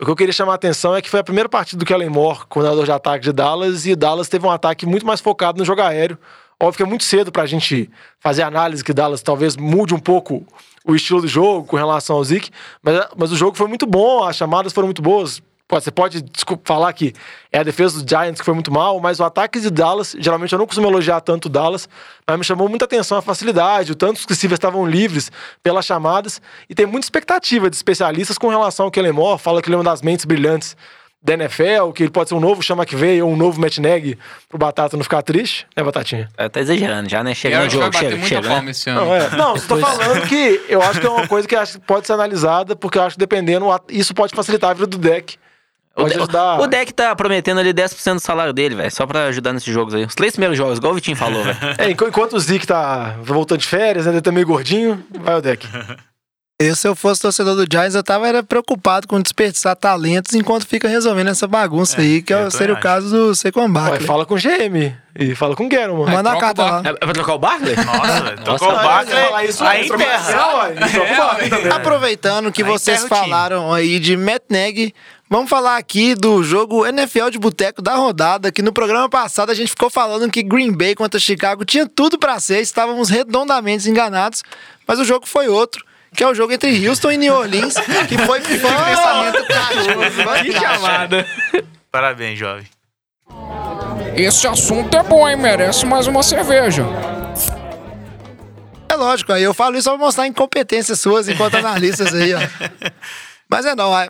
[0.00, 2.08] o que eu queria chamar a atenção é que foi a primeira partida do Kellen
[2.10, 5.58] Moore, coordenador de ataque de Dallas, e o Dallas teve um ataque muito mais focado
[5.58, 6.16] no jogo aéreo.
[6.64, 10.46] Óbvio que é muito cedo pra gente fazer análise que Dallas talvez mude um pouco
[10.82, 12.50] o estilo do jogo com relação ao Zeke,
[12.82, 15.42] mas, mas o jogo foi muito bom, as chamadas foram muito boas.
[15.68, 17.12] Você pode desculpa, falar que
[17.52, 20.54] é a defesa dos Giants que foi muito mal, mas o ataque de Dallas, geralmente
[20.54, 21.86] eu não costumo elogiar tanto o Dallas,
[22.26, 25.30] mas me chamou muita atenção a facilidade, o tanto que os estavam livres
[25.62, 26.40] pelas chamadas,
[26.70, 29.78] e tem muita expectativa de especialistas com relação ao Kellen Moore, fala que ele é
[29.78, 30.74] uma das mentes brilhantes
[31.24, 33.78] da NFL, que ele pode ser um novo Chama que veio ou um novo Matt
[33.78, 36.28] Nagy pro Batata não ficar triste, né, Batatinha?
[36.36, 37.34] É, tá exagerando já, né?
[37.34, 38.60] Chegando o jogo, chega, chega.
[38.62, 38.70] né?
[38.70, 39.00] esse ano.
[39.06, 39.30] Não, é.
[39.30, 41.56] Não, tô falando que eu acho que é uma coisa que
[41.86, 45.36] pode ser analisada, porque eu acho que dependendo, isso pode facilitar a vida do deck.
[45.96, 46.60] O, de- ajudar.
[46.60, 48.90] o deck tá prometendo ali 10% do salário dele, velho.
[48.90, 50.04] Só pra ajudar nesses jogos aí.
[50.04, 51.56] Os três primeiros jogos, igual o Vitinho falou, velho.
[51.78, 55.36] É, enqu- enquanto o Zeke tá voltando de férias, né, ele tá meio gordinho, vai
[55.36, 55.66] o deck.
[56.60, 60.64] Eu, se eu fosse torcedor do Giants, eu tava era preocupado com desperdiçar talentos enquanto
[60.68, 64.06] fica resolvendo essa bagunça aí, que é o- seria o também caso do Saquon Barkley.
[64.06, 66.06] fala com o GM e fala com o Guerra, mano.
[66.12, 66.82] Manda a o carta lá.
[66.84, 67.74] É, é pra trocar o Barkley?
[67.74, 69.24] Nossa, Tocou o Barkley.
[69.24, 70.68] falar isso Aí é enterra.
[71.42, 71.72] o também.
[71.72, 74.94] Aproveitando que Aí vocês o falaram aí de Matt Nagy,
[75.28, 79.54] vamos falar aqui do jogo NFL de boteco da rodada, que no programa passado a
[79.54, 84.44] gente ficou falando que Green Bay contra Chicago tinha tudo pra ser, estávamos redondamente enganados,
[84.86, 85.84] mas o jogo foi outro.
[86.14, 87.74] Que é o jogo entre Houston e New Orleans,
[88.08, 90.44] que foi pensamento tático.
[90.44, 91.26] Que chamada.
[91.90, 92.66] Parabéns, jovem.
[94.16, 95.36] Esse assunto é bom, hein?
[95.36, 96.84] Merece mais uma cerveja.
[98.88, 102.38] É lógico, aí eu falo isso pra mostrar incompetências suas enquanto analistas aí, ó.
[103.50, 104.08] Mas é não, a,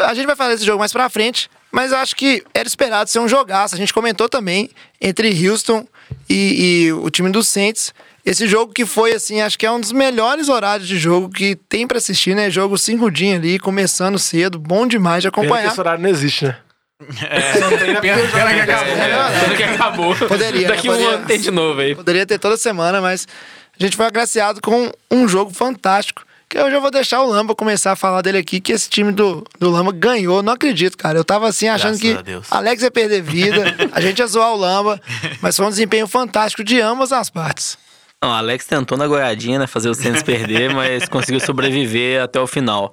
[0.00, 3.08] a gente vai falar desse jogo mais pra frente, mas eu acho que era esperado
[3.10, 3.74] ser um jogaço.
[3.74, 4.70] A gente comentou também
[5.00, 5.86] entre Houston
[6.28, 7.92] e, e o time do Saints.
[8.26, 11.54] Esse jogo que foi, assim, acho que é um dos melhores horários de jogo que
[11.54, 12.50] tem pra assistir, né?
[12.50, 15.70] Jogo cinco dias ali, começando cedo, bom demais de Pena acompanhar.
[15.70, 16.56] esse horário não existe, né?
[16.98, 19.56] Pena, pena que acabou.
[19.56, 20.16] Que acabou.
[20.16, 20.74] Poderia, né?
[20.74, 21.14] Daqui um Poderia.
[21.14, 21.94] ano tem de novo aí.
[21.94, 23.28] Poderia ter toda semana, mas
[23.78, 26.24] a gente foi agraciado com um jogo fantástico.
[26.48, 29.12] Que eu já vou deixar o Lamba começar a falar dele aqui, que esse time
[29.12, 30.42] do, do Lamba ganhou.
[30.42, 31.18] Não acredito, cara.
[31.18, 32.54] Eu tava assim, achando Graças que.
[32.54, 35.00] Alex ia perder vida, a gente ia zoar o Lamba,
[35.42, 37.76] mas foi um desempenho fantástico de ambas as partes.
[38.26, 39.66] Não, o Alex tentou na goiadinha, né?
[39.68, 42.92] Fazer o Saints perder, mas conseguiu sobreviver até o final.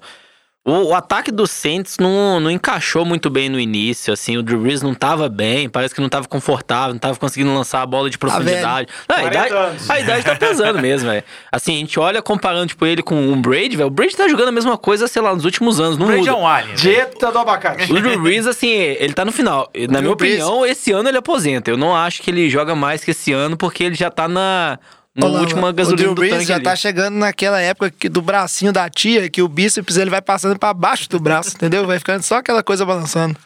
[0.65, 4.61] O, o ataque do Saints não, não encaixou muito bem no início, assim, o Drew
[4.61, 8.09] Brees não tava bem, parece que não tava confortável, não tava conseguindo lançar a bola
[8.09, 8.88] de profundidade.
[9.09, 9.89] Não, a, 40 idade, anos.
[9.89, 11.23] a idade tá pesando mesmo, velho.
[11.51, 14.49] Assim, a gente olha comparando, tipo, ele com um Brady, velho, o Brady tá jogando
[14.49, 16.31] a mesma coisa, sei lá, nos últimos anos, não Brady muda.
[16.31, 16.75] é um alien.
[16.75, 17.91] Dieta do abacate.
[17.91, 19.69] O Drew Brees, assim, ele tá no final.
[19.89, 21.71] Na minha opinião, esse ano ele aposenta.
[21.71, 24.79] Eu não acho que ele joga mais que esse ano, porque ele já tá na,
[25.16, 26.64] na Ô, Lamba, última o gasolina Drew do Brees tanque já ali.
[26.64, 30.57] tá chegando naquela época que, do bracinho da tia, que o bíceps ele vai passando
[30.57, 31.86] pra baixo do braço, entendeu?
[31.86, 33.38] Vai ficando só aquela coisa balançando.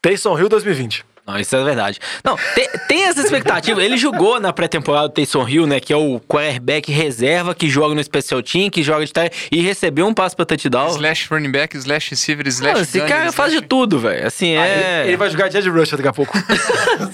[0.00, 1.04] Taysom Hill 2020.
[1.26, 1.98] Não, isso é verdade.
[2.22, 3.82] Não, tem, tem essa expectativa.
[3.82, 5.80] Ele jogou na pré-temporada do Taysom Hill, né?
[5.80, 9.12] Que é o quarterback reserva que joga no special team, que joga de
[9.50, 10.88] e recebeu um passo pra touchdown.
[10.90, 14.26] Slash running back, slash receiver, slash Não, esse gunner, cara faz de tudo, velho.
[14.26, 15.00] Assim, Ah, é...
[15.00, 16.36] ele, ele vai jogar de Edge Rush daqui a pouco.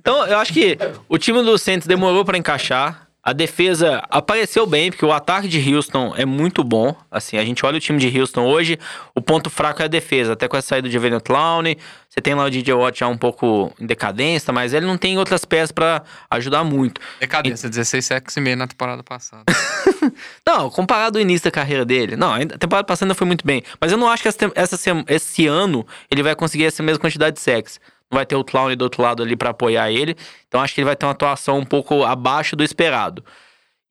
[0.00, 0.78] Então, eu acho que
[1.08, 3.07] o time do Saints demorou pra encaixar.
[3.28, 6.96] A defesa apareceu bem, porque o ataque de Houston é muito bom.
[7.10, 8.78] Assim, a gente olha o time de Houston hoje,
[9.14, 10.32] o ponto fraco é a defesa.
[10.32, 11.64] Até com a saída de Evelyn Clown,
[12.08, 15.18] você tem lá o DJ Watt já um pouco em decadência, mas ele não tem
[15.18, 17.02] outras peças pra ajudar muito.
[17.20, 19.44] Decadência, 16 sacks e meio na temporada passada.
[20.46, 22.16] Não, comparado ao início da carreira dele.
[22.16, 23.62] Não, a temporada passada ainda foi muito bem.
[23.78, 27.34] Mas eu não acho que essa, essa esse ano ele vai conseguir essa mesma quantidade
[27.36, 27.78] de sacks.
[28.10, 30.16] Vai ter o Clown do outro lado ali pra apoiar ele.
[30.46, 33.22] Então acho que ele vai ter uma atuação um pouco abaixo do esperado.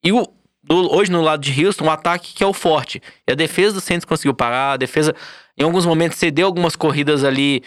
[0.02, 0.26] E o,
[0.62, 3.00] do- hoje no lado de Houston, o ataque que é o forte.
[3.26, 4.72] E a defesa do Saints conseguiu parar.
[4.72, 5.14] A defesa,
[5.56, 7.62] em alguns momentos, cedeu algumas corridas ali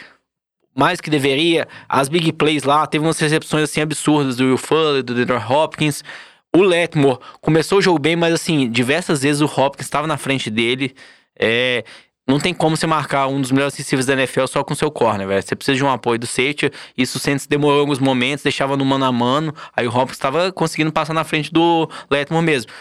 [0.75, 1.67] mais que deveria.
[1.87, 6.03] As big plays lá, teve umas recepções assim absurdas do Will Fuller, do DeAndre Hopkins.
[6.53, 10.49] O Letmore começou o jogo bem, mas assim, diversas vezes o Hopkins estava na frente
[10.49, 10.93] dele.
[11.39, 11.85] É,
[12.31, 15.27] não tem como você marcar um dos melhores receivers da NFL só com seu corner,
[15.27, 15.41] velho.
[15.41, 16.71] Você precisa de um apoio do safety.
[16.97, 19.53] Isso o Saints demorou alguns momentos, deixava no mano a mano.
[19.75, 22.71] Aí o Hopkins estava conseguindo passar na frente do Letmore mesmo.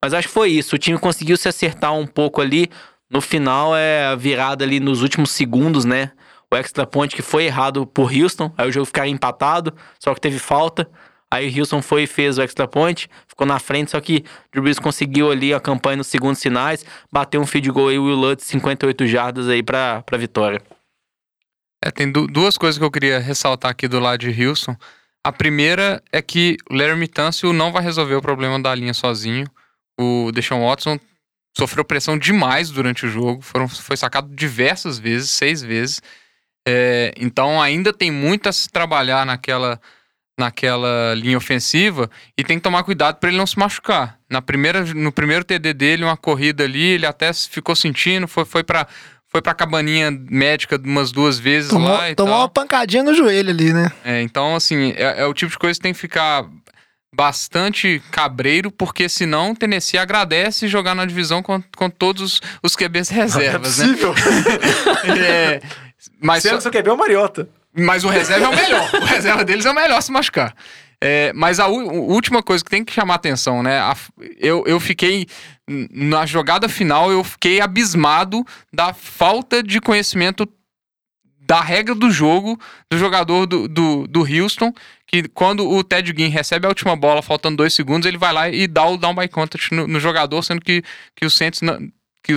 [0.00, 0.76] Mas acho que foi isso.
[0.76, 2.70] O time conseguiu se acertar um pouco ali.
[3.10, 6.12] No final, é a virada ali nos últimos segundos, né?
[6.48, 8.52] O extra point que foi errado por Houston.
[8.56, 10.88] Aí o jogo ficaria empatado, só que teve falta.
[11.32, 14.62] Aí o Houston foi e fez o extra point, ficou na frente, só que Drew
[14.64, 18.16] Brees conseguiu ali a campanha nos segundos sinais, bateu um field goal aí, o Will
[18.16, 20.60] Lutz, 58 jardas aí pra, pra vitória.
[21.84, 24.76] É, tem du- duas coisas que eu queria ressaltar aqui do lado de Houston.
[25.24, 29.46] A primeira é que o Larry Tunsil não vai resolver o problema da linha sozinho.
[29.98, 30.98] O Deshaun Watson
[31.56, 36.02] sofreu pressão demais durante o jogo, foram, foi sacado diversas vezes, seis vezes.
[36.66, 39.80] É, então ainda tem muito a se trabalhar naquela,
[40.38, 44.18] naquela linha ofensiva e tem que tomar cuidado para ele não se machucar.
[44.28, 48.64] Na primeira, no primeiro TD dele, uma corrida ali, ele até ficou sentindo, foi, foi
[48.64, 48.86] para
[49.28, 52.40] foi pra cabaninha médica umas duas vezes Tomou, lá e tomou tal.
[52.42, 53.92] uma pancadinha no joelho ali, né?
[54.04, 56.44] É, então, assim, é, é o tipo de coisa que tem que ficar
[57.14, 63.08] bastante cabreiro, porque senão o Tennessee agradece jogar na divisão com, com todos os, QBs
[63.14, 63.86] reservas, né?
[63.86, 64.14] Possível.
[65.16, 65.60] É,
[66.20, 67.48] mas, Sendo que seu QB é o Mariota.
[67.76, 68.90] Mas o reserva é o melhor.
[68.94, 70.54] O reserva deles é o melhor se machucar.
[71.02, 73.78] É, mas a última coisa que tem que chamar atenção, né?
[73.78, 73.96] a
[74.38, 75.26] eu, eu fiquei.
[75.68, 80.46] Na jogada final, eu fiquei abismado da falta de conhecimento
[81.40, 82.58] da regra do jogo
[82.90, 84.74] do jogador do, do, do Houston.
[85.06, 88.48] Que quando o Ted Ginn recebe a última bola, faltando dois segundos, ele vai lá
[88.48, 90.82] e dá o down by contact no, no jogador, sendo que,
[91.16, 91.60] que o Saints
[92.22, 92.34] que,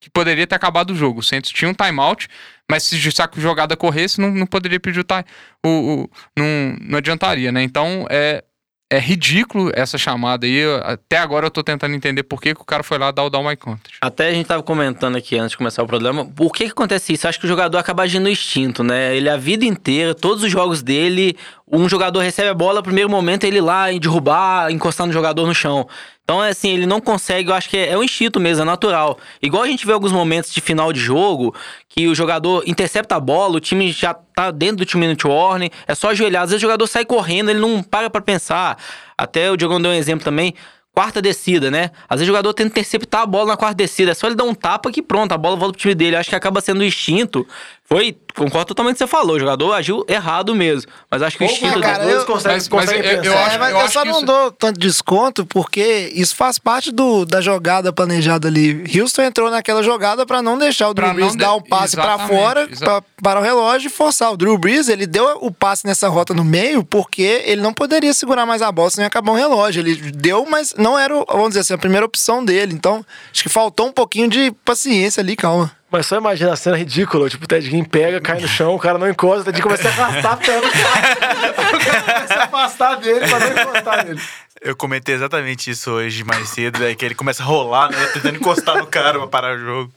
[0.00, 1.20] que poderia ter acabado o jogo.
[1.20, 2.28] O Santos tinha um timeout,
[2.70, 5.24] mas se a jogada corresse, não, não poderia pedir o time.
[5.64, 7.62] O, o- não, não adiantaria, né?
[7.62, 8.42] Então é,
[8.90, 10.60] é ridículo essa chamada aí.
[10.84, 13.30] Até agora eu tô tentando entender por que, que o cara foi lá dar o
[13.30, 13.94] down my content.
[14.00, 17.12] Até a gente tava comentando aqui antes de começar o programa, por que que acontece
[17.12, 17.26] isso?
[17.28, 19.14] Acho que o jogador acaba agindo no instinto, né?
[19.16, 21.36] Ele a vida inteira, todos os jogos dele,
[21.70, 25.46] um jogador recebe a bola, primeiro momento ele ir lá e derrubar, encostar no jogador
[25.46, 25.86] no chão.
[26.24, 28.64] Então, é assim, ele não consegue, eu acho que é, é um instinto mesmo, é
[28.64, 29.18] natural.
[29.42, 31.54] Igual a gente vê alguns momentos de final de jogo,
[31.88, 35.70] que o jogador intercepta a bola, o time já tá dentro do time minute warning,
[35.86, 36.44] é só ajoelhar.
[36.44, 38.78] Às vezes o jogador sai correndo, ele não para pra pensar.
[39.18, 40.54] Até o Diogão deu um exemplo também.
[40.94, 41.90] Quarta descida, né?
[42.06, 44.10] Às vezes o jogador tenta interceptar a bola na quarta descida.
[44.10, 46.16] É só ele dar um tapa que pronto, a bola volta pro time dele.
[46.16, 47.46] Acho que acaba sendo o instinto.
[47.92, 49.36] Foi, concordo totalmente com o que você falou.
[49.36, 50.90] O jogador agiu errado mesmo.
[51.10, 53.70] Mas acho que o instinto cara, dele eu- Mas- mas eu- eu É, acho- mas
[53.70, 57.26] eu eu, acho só que não isso- dou tanto desconto porque isso faz parte do,
[57.26, 58.82] da jogada planejada ali.
[58.98, 61.62] Houston entrou naquela jogada pra não deixar o Drew Pra Brees não dar de- o
[61.68, 64.32] passe pra Exatamente, fora, pra, para o relógio e forçar.
[64.32, 68.14] O Drew Brees, ele deu o passe nessa rota no meio porque ele não poderia
[68.14, 69.80] segurar mais a bola senão ia acabar um relógio.
[69.80, 72.72] Ele deu, mas não era, o- vamos dizer assim, a primeira opção dele.
[72.72, 75.70] Então, acho que faltou um pouquinho de paciência ali, calma.
[75.92, 77.28] Mas só imagina a cena ridícula.
[77.28, 79.62] Tipo, o Ted Ginn pega, cai no chão, o cara não encosta, o Ted Ginn
[79.62, 81.50] começa a arrastar a perna do cara.
[81.52, 84.20] O cara começa a afastar dele pra não encostar nele.
[84.62, 88.06] Eu comentei exatamente isso hoje mais cedo, é que ele começa a rolar, né?
[88.06, 89.92] Tentando encostar no cara pra parar o jogo.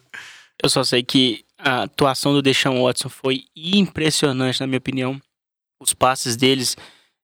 [0.61, 5.21] Eu só sei que a atuação do Deshaun Watson foi impressionante, na minha opinião.
[5.79, 6.75] Os passes deles,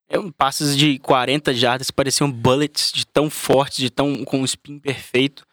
[0.08, 4.78] eram passes de 40 jardas, pareciam bullets de tão fortes, de tão com um spin
[4.78, 5.44] perfeito.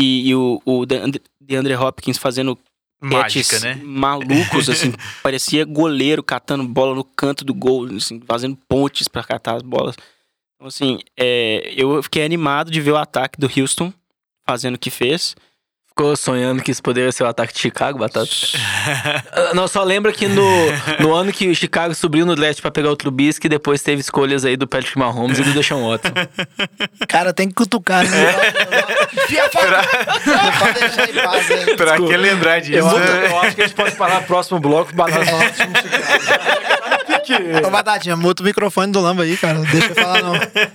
[0.00, 2.58] E, e o, o DeAndre, Hopkins fazendo
[3.02, 3.80] Mágica, né?
[3.82, 4.92] malucos, assim,
[5.22, 9.96] parecia goleiro catando bola no canto do gol, assim, fazendo pontes pra catar as bolas.
[10.54, 13.90] Então, assim, é, eu fiquei animado de ver o ataque do Houston
[14.46, 15.34] fazendo o que fez.
[16.00, 18.30] Ficou sonhando que isso poderia ser o ataque de Chicago, Batata?
[19.52, 20.42] Não, só lembra que no,
[20.98, 24.46] no ano que o Chicago subiu no draft pra pegar o Trubisky, depois teve escolhas
[24.46, 26.08] aí do Patrick Mahomes e do Deshaun Watson.
[27.06, 28.34] Cara, tem que cutucar, né?
[29.12, 29.88] Enfia a faca.
[30.24, 31.76] Não pode deixar em paz, né?
[31.76, 32.78] Pra que lembrar disso?
[32.78, 33.26] Eu, né?
[33.26, 35.80] eu acho que a gente pode parar no próximo bloco, Batata falar do time de
[35.82, 36.89] Chicago.
[37.66, 39.54] Ô, Batatinha, muta o microfone do Lamba aí, cara.
[39.54, 40.32] Não Deixa eu falar, não.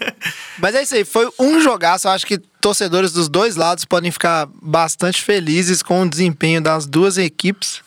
[0.59, 2.07] Mas é isso aí, foi um jogaço.
[2.07, 6.85] Eu acho que torcedores dos dois lados podem ficar bastante felizes com o desempenho das
[6.85, 7.81] duas equipes.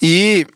[0.00, 0.46] E,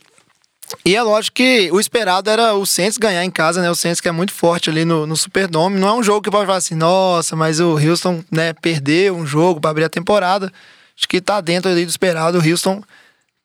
[0.84, 3.70] e é lógico que o esperado era o Saints ganhar em casa, né?
[3.70, 5.78] O Saints que é muito forte ali no, no Superdome.
[5.78, 9.26] Não é um jogo que pode falar assim, nossa, mas o Houston né, perdeu um
[9.26, 10.52] jogo para abrir a temporada.
[10.96, 12.38] Acho que tá dentro ali do esperado.
[12.38, 12.82] O Houston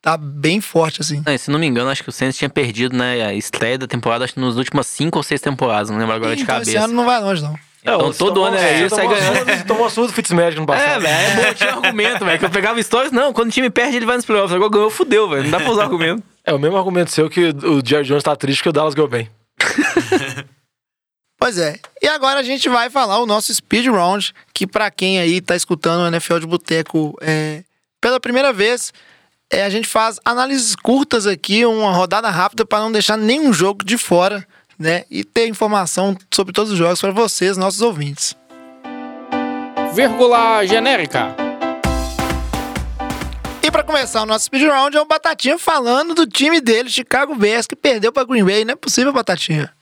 [0.06, 1.20] tá bem forte, assim.
[1.26, 3.88] Não, se não me engano, acho que o Saints tinha perdido, né, a estreia da
[3.88, 6.70] temporada, acho que nos últimas cinco ou seis temporadas, não lembro agora de Então cabeça.
[6.70, 7.58] esse ano não vai longe, não.
[7.82, 9.64] Então todo ano é isso, aí ganhando.
[9.66, 11.02] Tomou a surra do Fitzmagic no É, passado.
[11.02, 12.38] velho, é bom, tinha argumento, velho.
[12.38, 14.52] Que eu pegava histórias, não, quando o time perde, ele vai nos playoffs.
[14.54, 15.42] Agora ganhou, fudeu, velho.
[15.44, 16.22] Não dá pra usar argumento.
[16.44, 19.08] É o mesmo argumento seu que o Jerry Jones tá triste que o Dallas ganhou
[19.08, 19.28] bem.
[21.38, 21.78] Pois é.
[22.02, 25.54] E agora a gente vai falar o nosso speed round, que pra quem aí tá
[25.54, 27.62] escutando o NFL de Boteco é,
[28.00, 28.90] pela primeira vez,
[29.50, 33.84] é, a gente faz análises curtas aqui, uma rodada rápida para não deixar nenhum jogo
[33.84, 34.46] de fora,
[34.78, 35.04] né?
[35.10, 38.36] E ter informação sobre todos os jogos para vocês, nossos ouvintes.
[39.94, 41.34] Vírgula genérica.
[43.62, 47.34] E para começar o nosso speed round é o Batatinha falando do time dele, Chicago
[47.34, 48.64] Bears, que perdeu para Green Bay.
[48.64, 49.75] Não é possível, Batatinha.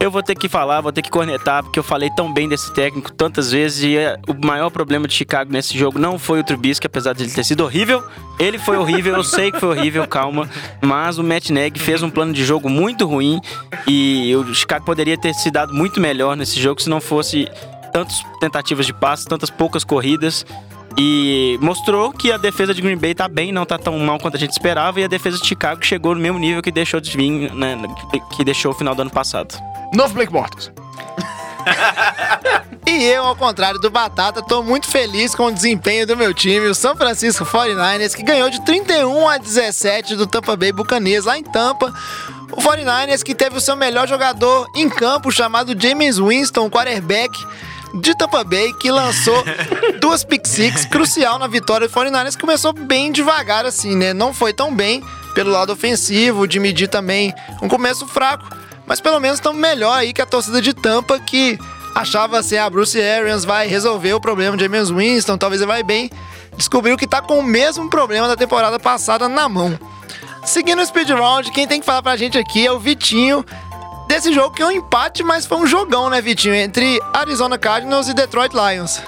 [0.00, 2.72] Eu vou ter que falar, vou ter que cornetar, porque eu falei tão bem desse
[2.72, 6.44] técnico tantas vezes e é, o maior problema de Chicago nesse jogo não foi o
[6.44, 8.02] Trubisky, apesar de ele ter sido horrível.
[8.38, 10.48] Ele foi horrível, eu sei que foi horrível, calma.
[10.80, 13.42] Mas o Matt Nagy fez um plano de jogo muito ruim
[13.86, 17.46] e o Chicago poderia ter se dado muito melhor nesse jogo se não fosse
[17.92, 20.46] tantas tentativas de passe, tantas poucas corridas.
[20.96, 24.36] E mostrou que a defesa de Green Bay tá bem, não tá tão mal quanto
[24.36, 27.16] a gente esperava, e a defesa de Chicago chegou no mesmo nível que deixou de
[27.16, 27.76] vir, né,
[28.34, 29.69] que deixou o final do ano passado.
[29.92, 30.70] Novo Blake Bortles.
[32.86, 36.66] E eu, ao contrário do Batata, tô muito feliz com o desempenho do meu time,
[36.66, 41.38] o São Francisco 49ers, que ganhou de 31 a 17 do Tampa Bay Buccaneers lá
[41.38, 41.92] em Tampa.
[42.50, 47.30] O 49ers que teve o seu melhor jogador em campo, chamado James Winston, quarterback
[47.94, 49.44] de Tampa Bay, que lançou
[50.00, 54.12] duas pick six, crucial na vitória do 49ers, que começou bem devagar assim, né?
[54.12, 55.02] Não foi tão bem
[55.34, 57.32] pelo lado ofensivo, de medir também
[57.62, 58.44] um começo fraco,
[58.90, 61.56] mas pelo menos estamos melhor aí que a torcida de Tampa, que
[61.94, 65.84] achava assim, a Bruce Arians vai resolver o problema de James Winston, talvez ele vai
[65.84, 66.10] bem.
[66.56, 69.78] Descobriu que tá com o mesmo problema da temporada passada na mão.
[70.44, 73.46] Seguindo o speed round, quem tem que falar pra gente aqui é o Vitinho.
[74.08, 76.56] Desse jogo que é um empate, mas foi um jogão, né, Vitinho?
[76.56, 79.00] Entre Arizona Cardinals e Detroit Lions.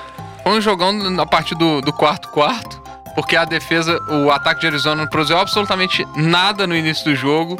[0.45, 2.81] Foi um jogão a partir do, do quarto quarto.
[3.17, 7.59] porque a defesa, o ataque de Arizona não produziu absolutamente nada no início do jogo.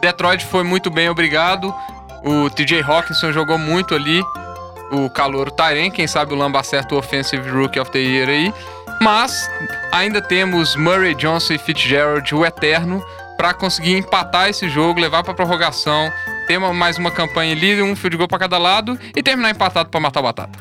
[0.00, 1.74] Detroit foi muito bem, obrigado.
[2.24, 4.22] O TJ Hawkinson jogou muito ali.
[4.90, 8.54] O calor Tyren, quem sabe o Lamba acerta o Offensive Rookie of the Year aí.
[9.00, 9.50] Mas
[9.92, 13.04] ainda temos Murray Johnson e Fitzgerald, o eterno,
[13.36, 16.10] para conseguir empatar esse jogo, levar para prorrogação,
[16.46, 19.90] ter uma- mais uma campanha ali, um field goal para cada lado e terminar empatado
[19.90, 20.58] para matar o batata.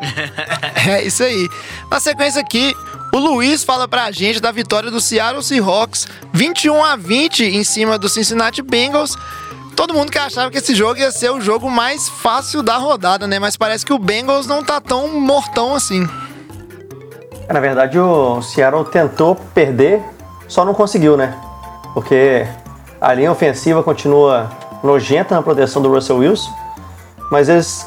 [0.88, 1.48] É isso aí.
[1.90, 2.74] Na sequência aqui,
[3.12, 7.98] o Luiz fala pra gente da vitória do Seattle Seahawks 21 a 20 em cima
[7.98, 9.16] do Cincinnati Bengals.
[9.76, 13.26] Todo mundo que achava que esse jogo ia ser o jogo mais fácil da rodada,
[13.26, 13.38] né?
[13.38, 16.08] Mas parece que o Bengals não tá tão mortão assim.
[17.48, 20.02] Na verdade, o Seattle tentou perder,
[20.48, 21.38] só não conseguiu, né?
[21.92, 22.46] Porque
[22.98, 24.50] a linha ofensiva continua
[24.82, 26.50] nojenta na proteção do Russell Wilson,
[27.30, 27.86] mas eles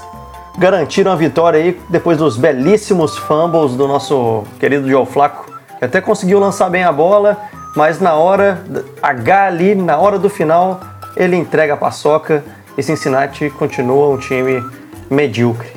[0.58, 6.00] garantiram a vitória aí depois dos belíssimos fumbles do nosso querido Joe Flacco, que até
[6.02, 7.38] conseguiu lançar bem a bola,
[7.76, 8.64] mas na hora
[9.02, 10.80] H ali, na hora do final,
[11.16, 12.44] ele entrega a paçoca
[12.78, 14.64] e Cincinnati continua um time
[15.10, 15.70] medíocre.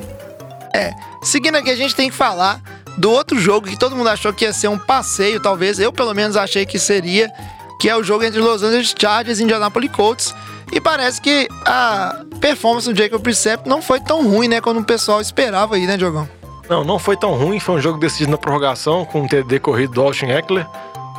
[0.73, 2.61] É, seguindo aqui, a gente tem que falar
[2.97, 5.79] do outro jogo que todo mundo achou que ia ser um passeio, talvez.
[5.79, 7.31] Eu, pelo menos, achei que seria,
[7.79, 10.35] que é o jogo entre Los Angeles Chargers e Indianapolis Colts.
[10.71, 14.83] E parece que a performance do Jacob Brissett não foi tão ruim, né, como o
[14.83, 16.27] pessoal esperava aí, né, Diogão?
[16.69, 17.59] Não, não foi tão ruim.
[17.59, 20.67] Foi um jogo decidido na prorrogação, com um TD corrido do Austin Eckler.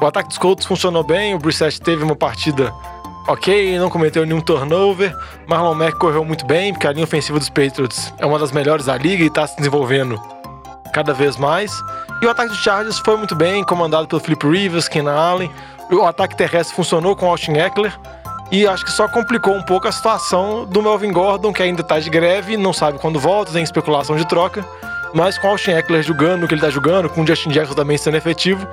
[0.00, 1.34] O ataque dos Colts funcionou bem.
[1.34, 2.72] O Brissett teve uma partida
[3.26, 5.14] ok, não cometeu nenhum turnover.
[5.46, 8.86] Marlon Mack correu muito bem, porque a linha ofensiva dos Patriots é uma das melhores
[8.86, 10.20] da liga e está se desenvolvendo
[10.92, 11.72] cada vez mais.
[12.22, 15.50] E o ataque dos Chargers foi muito bem, comandado pelo Philip Rivers, Keenan Allen.
[15.90, 17.92] O ataque terrestre funcionou com Austin Eckler.
[18.50, 22.00] E acho que só complicou um pouco a situação do Melvin Gordon, que ainda tá
[22.00, 24.64] de greve, não sabe quando volta, tem especulação de troca.
[25.14, 27.74] Mas com o Austin Eckler jogando o que ele tá jogando, com o Justin Jackson
[27.74, 28.66] também sendo efetivo,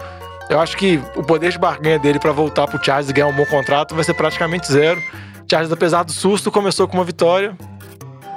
[0.49, 3.35] eu acho que o poder de barganha dele para voltar pro Chargers e ganhar um
[3.35, 5.01] bom contrato vai ser praticamente zero.
[5.49, 7.55] Chargers, apesar do susto, começou com uma vitória.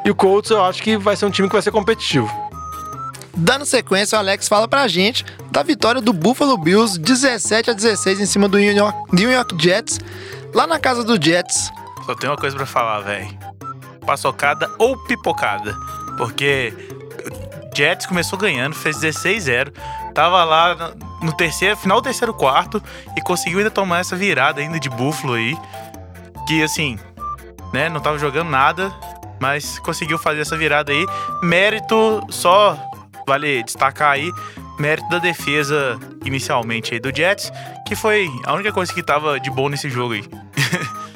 [0.04, 2.30] E o Colts eu acho que vai ser um time que vai ser competitivo.
[3.36, 8.20] Dando sequência, o Alex fala pra gente da vitória do Buffalo Bills 17 a 16
[8.20, 10.00] em cima do New York, New York Jets,
[10.54, 11.70] lá na casa do Jets.
[12.06, 13.28] Só tem uma coisa pra falar, velho.
[14.06, 15.74] Paçocada ou pipocada.
[16.16, 16.72] Porque
[17.76, 19.72] Jets começou ganhando, fez 16-0.
[20.14, 20.92] Tava lá
[21.22, 22.82] no- terceiro, final do terceiro quarto
[23.16, 25.56] e conseguiu ainda tomar essa virada ainda de Buffalo aí.
[26.46, 26.98] Que assim,
[27.72, 28.92] né, não tava jogando nada,
[29.40, 31.06] mas conseguiu fazer essa virada aí.
[31.42, 32.76] Mérito só
[33.26, 34.32] vale destacar aí,
[34.80, 37.52] mérito da defesa inicialmente aí do Jets,
[37.86, 40.24] que foi a única coisa que tava de bom nesse jogo aí.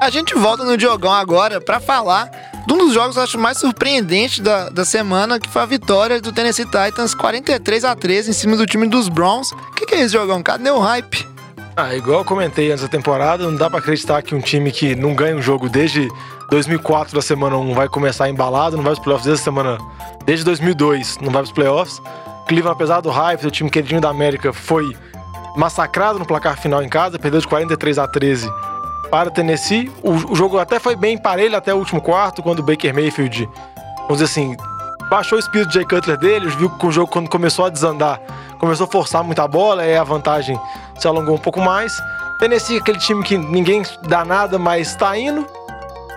[0.00, 2.30] A gente volta no Diogão agora pra falar
[2.66, 5.66] de um dos jogos que eu acho mais surpreendentes da, da semana, que foi a
[5.66, 9.52] vitória do Tennessee Titans 43 a 13 em cima do time dos Browns.
[9.52, 10.42] O que, que é isso, Diogão?
[10.42, 11.28] Cadê o hype?
[11.76, 14.94] Ah, igual eu comentei antes da temporada, não dá pra acreditar que um time que
[14.94, 16.08] não ganha um jogo desde
[16.50, 19.78] 2004 da semana 1 vai começar embalado, não vai pros playoffs desde a semana
[20.24, 22.00] desde 2002, não vai pros playoffs.
[22.50, 24.96] Cleveland, apesar do hype, o time queridinho da América, foi
[25.56, 28.52] massacrado no placar final em casa, perdeu de 43 a 13
[29.08, 29.88] para Tennessee.
[30.02, 33.48] O, o jogo até foi bem parelho até o último quarto, quando o Baker Mayfield,
[34.02, 34.56] vamos dizer assim,
[35.08, 38.20] baixou o espírito de Jay Cutler dele, viu que o jogo quando começou a desandar,
[38.58, 40.60] começou a forçar muita bola, aí a vantagem
[40.98, 42.02] se alongou um pouco mais.
[42.40, 45.46] Tennessee, aquele time que ninguém dá nada, mas tá indo.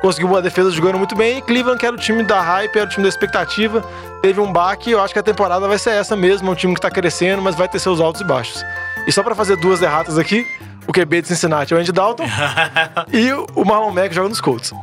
[0.04, 1.38] Conseguiu uma defesa jogando muito bem.
[1.38, 3.82] E Cleveland, que era o time da hype, era o time da expectativa,
[4.22, 4.92] teve um baque.
[4.92, 6.50] Eu acho que a temporada vai ser essa mesmo.
[6.50, 8.66] É um time que tá crescendo, mas vai ter seus altos e baixos.
[9.08, 10.46] E só pra fazer duas erratas aqui,
[10.86, 12.26] o QB de Cincinnati é o Andy Dalton
[13.14, 14.74] e o Marlon Mack joga nos Colts.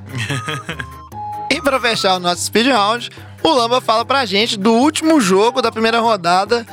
[1.51, 3.11] E pra fechar o nosso speed round,
[3.43, 6.67] o Lamba fala pra gente do último jogo da primeira rodada.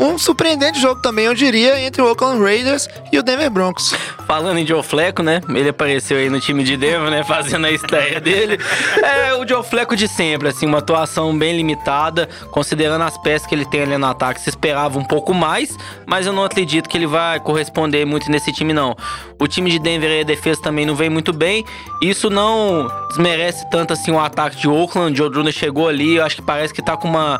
[0.00, 3.94] Um surpreendente jogo também, eu diria, entre o Oakland Raiders e o Denver Broncos.
[4.26, 5.42] Falando em Joe Fleco, né?
[5.50, 7.22] Ele apareceu aí no time de Denver, né?
[7.22, 8.58] Fazendo a estreia dele.
[9.02, 13.54] É o Joe Fleco de sempre, assim, uma atuação bem limitada, considerando as peças que
[13.54, 14.40] ele tem ali no ataque.
[14.40, 15.76] Se esperava um pouco mais,
[16.06, 18.96] mas eu não acredito que ele vai corresponder muito nesse time, não.
[19.38, 21.62] O time de Denver e a defesa também não vem muito bem.
[22.00, 25.14] Isso não desmerece tanto assim o ataque de Oakland.
[25.14, 27.38] Joe Druner chegou ali, eu acho que parece que tá com uma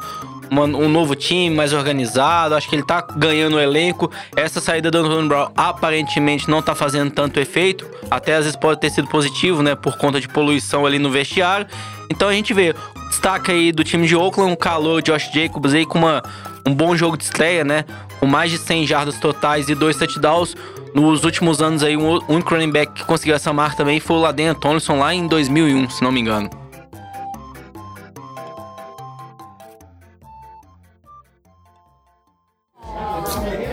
[0.50, 2.54] uma- um novo time mais organizado.
[2.54, 4.10] Acho que ele tá ganhando o elenco.
[4.34, 7.86] Essa saída do Antonio Brown aparentemente não tá fazendo tanto efeito.
[8.10, 9.74] Até às vezes pode ter sido positivo, né?
[9.74, 11.66] Por conta de poluição ali no vestiário.
[12.10, 12.74] Então a gente vê.
[13.08, 16.22] Destaque aí do time de Oakland, o calor Josh Jacobs aí com uma,
[16.64, 17.84] um bom jogo de estreia, né?
[18.20, 20.54] Com mais de 100 jardas totais e dois touchdowns.
[20.94, 24.20] Nos últimos anos aí, um único running back que conseguiu essa marca também foi o
[24.20, 26.50] Laden Tomlinson lá em 2001, se não me engano.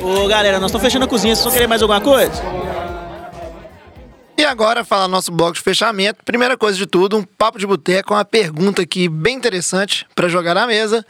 [0.07, 1.35] Ô, galera, nós estamos fechando a cozinha.
[1.35, 2.41] Vocês vão querer mais alguma coisa?
[4.37, 6.23] E agora, falar nosso bloco de fechamento.
[6.23, 10.53] Primeira coisa de tudo, um papo de boteco, uma pergunta aqui bem interessante para jogar
[10.53, 11.05] na mesa,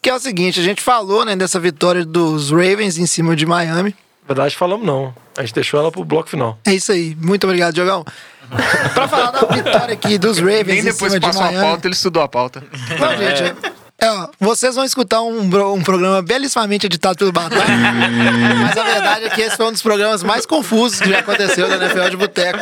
[0.00, 3.44] que é o seguinte, a gente falou, né, dessa vitória dos Ravens em cima de
[3.44, 3.94] Miami.
[4.22, 5.14] Na verdade, falamos não.
[5.36, 6.58] A gente deixou ela pro bloco final.
[6.64, 7.14] É isso aí.
[7.20, 8.02] Muito obrigado, Diogão.
[8.94, 11.66] pra falar da vitória aqui dos Ravens Nem em depois cima de passou a Miami.
[11.66, 12.64] pauta, ele estudou a pauta.
[12.98, 13.72] Não, gente, é,
[14.02, 15.40] ó, vocês vão escutar um,
[15.74, 17.64] um programa belíssimamente editado pelo Batalha,
[18.62, 21.68] mas a verdade é que esse foi um dos programas mais confusos que já aconteceu
[21.68, 22.58] na NFL de Boteco.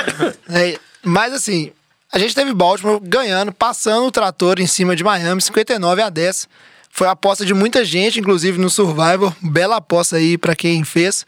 [0.49, 1.73] É, mas assim,
[2.13, 6.49] a gente teve Baltimore ganhando, passando o trator em cima de Miami, 59 a 10.
[6.91, 9.35] Foi a aposta de muita gente, inclusive no Survivor.
[9.43, 11.27] Bela aposta aí pra quem fez.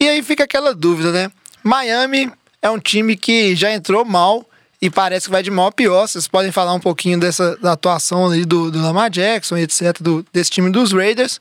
[0.00, 1.30] E aí fica aquela dúvida, né?
[1.62, 4.48] Miami é um time que já entrou mal
[4.80, 6.06] e parece que vai de mal a pior.
[6.06, 10.00] Vocês podem falar um pouquinho dessa da atuação ali do, do Lamar Jackson e etc.
[10.00, 11.40] Do, desse time dos Raiders.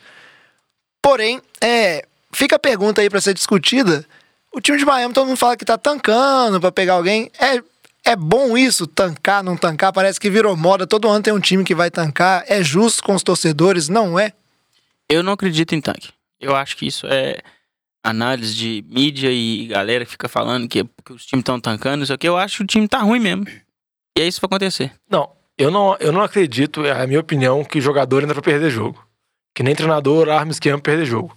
[1.01, 4.05] Porém, é, fica a pergunta aí pra ser discutida.
[4.51, 7.31] O time de Miami, todo mundo fala que tá tancando pra pegar alguém.
[7.39, 7.61] É,
[8.03, 9.93] é bom isso, tancar, não tancar?
[9.93, 10.87] Parece que virou moda.
[10.87, 12.43] Todo ano tem um time que vai tancar.
[12.47, 13.87] É justo com os torcedores?
[13.87, 14.33] Não é?
[15.07, 16.09] Eu não acredito em tanque.
[16.39, 17.39] Eu acho que isso é
[18.09, 22.13] análise de mídia e galera que fica falando que, que os times estão tancando, isso
[22.13, 22.27] aqui.
[22.27, 23.45] Eu acho que o time tá ruim mesmo.
[24.17, 24.91] E é isso que vai acontecer.
[25.09, 28.69] Não, eu não, eu não acredito, é a minha opinião, que jogador entra pra perder
[28.69, 29.03] jogo.
[29.53, 31.35] Que nem treinador arma esquema pra perder jogo.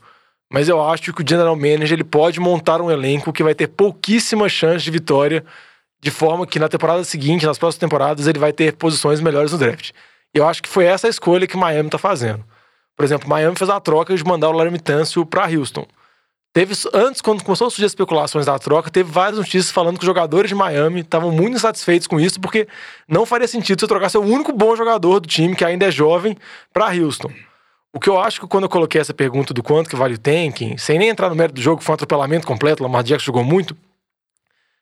[0.52, 3.68] Mas eu acho que o general manager ele pode montar um elenco que vai ter
[3.68, 5.44] pouquíssima chance de vitória,
[6.00, 9.58] de forma que na temporada seguinte, nas próximas temporadas, ele vai ter posições melhores no
[9.58, 9.92] draft.
[10.34, 12.44] Eu acho que foi essa a escolha que Miami tá fazendo.
[12.96, 15.86] Por exemplo, Miami fez a troca de mandar o Larry Tâncio pra Houston.
[16.52, 20.02] Teve, antes, quando começou a surgir as especulações da troca, teve várias notícias falando que
[20.02, 22.66] os jogadores de Miami estavam muito insatisfeitos com isso, porque
[23.06, 26.36] não faria sentido você trocar seu único bom jogador do time, que ainda é jovem,
[26.72, 27.30] para Houston.
[27.92, 30.18] O que eu acho que quando eu coloquei essa pergunta do quanto que vale o
[30.18, 33.44] tanking, sem nem entrar no mérito do jogo, foi um atropelamento completo, Lamar Jackson jogou
[33.44, 33.76] muito,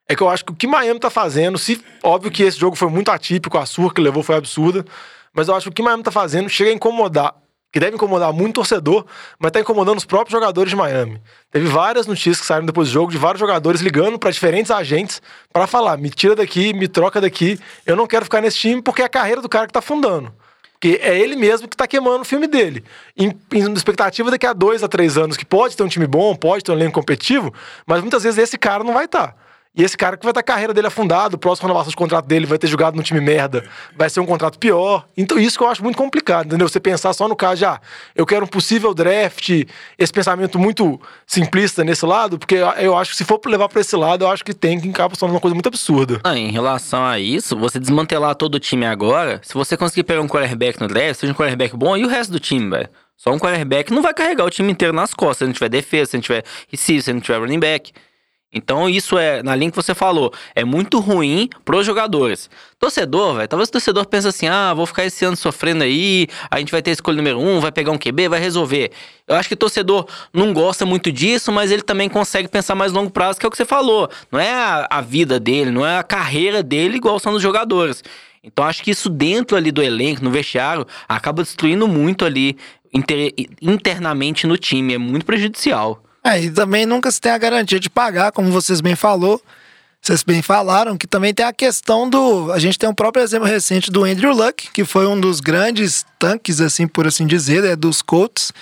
[0.09, 2.77] é que eu acho que o que Miami tá fazendo, se óbvio que esse jogo
[2.77, 4.87] foi muito atípico, a surra que levou foi absurda,
[5.35, 7.35] mas eu acho que o que Miami tá fazendo chega a incomodar,
[7.71, 9.05] que deve incomodar muito o torcedor,
[9.39, 11.21] mas tá incomodando os próprios jogadores de Miami.
[11.51, 15.21] Teve várias notícias que saíram depois do jogo de vários jogadores ligando para diferentes agentes
[15.53, 19.03] para falar: me tira daqui, me troca daqui, eu não quero ficar nesse time porque
[19.03, 20.33] é a carreira do cara que tá fundando.
[20.73, 22.85] Porque é ele mesmo que tá queimando o filme dele.
[23.17, 26.37] Em, em expectativa daqui a dois a três anos, que pode ter um time bom,
[26.37, 27.53] pode ter um elenco competitivo,
[27.85, 29.35] mas muitas vezes esse cara não vai estar.
[29.75, 32.27] E esse cara que vai estar a carreira dele afundado, o próximo renovação de contrato
[32.27, 33.65] dele vai ter jogado num time merda,
[33.97, 35.07] vai ser um contrato pior.
[35.17, 36.69] Então isso que eu acho muito complicado, entendeu?
[36.69, 37.81] Você pensar só no caso de, ah,
[38.17, 39.51] eu quero um possível draft,
[39.97, 43.95] esse pensamento muito simplista nesse lado, porque eu acho que se for levar pra esse
[43.95, 46.21] lado, eu acho que tem que sendo uma coisa muito absurda.
[46.25, 50.21] Ah, em relação a isso, você desmantelar todo o time agora, se você conseguir pegar
[50.21, 52.89] um quarterback no draft, seja um quarterback bom, e o resto do time, velho?
[53.17, 56.13] Só um quarterback não vai carregar o time inteiro nas costas, se não tiver defesa,
[56.13, 57.93] se não tiver receiver, se não tiver running back.
[58.51, 62.49] Então isso é, na linha que você falou, é muito ruim pros jogadores.
[62.79, 66.59] Torcedor, velho, talvez o torcedor pense assim, ah, vou ficar esse ano sofrendo aí, a
[66.59, 68.91] gente vai ter escolha número um, vai pegar um QB, vai resolver.
[69.27, 72.91] Eu acho que o torcedor não gosta muito disso, mas ele também consegue pensar mais
[72.91, 74.09] longo prazo, que é o que você falou.
[74.33, 78.03] Não é a, a vida dele, não é a carreira dele igual são dos jogadores.
[78.43, 82.57] Então acho que isso dentro ali do elenco, no vestiário, acaba destruindo muito ali
[82.95, 86.03] inter- internamente no time, é muito prejudicial.
[86.29, 89.41] É, e também nunca se tem a garantia de pagar, como vocês bem falou.
[90.03, 92.53] Vocês bem falaram que também tem a questão do.
[92.53, 96.05] A gente tem um próprio exemplo recente do Andrew Luck, que foi um dos grandes
[96.19, 98.53] tanques, assim, por assim dizer, né, dos Colts.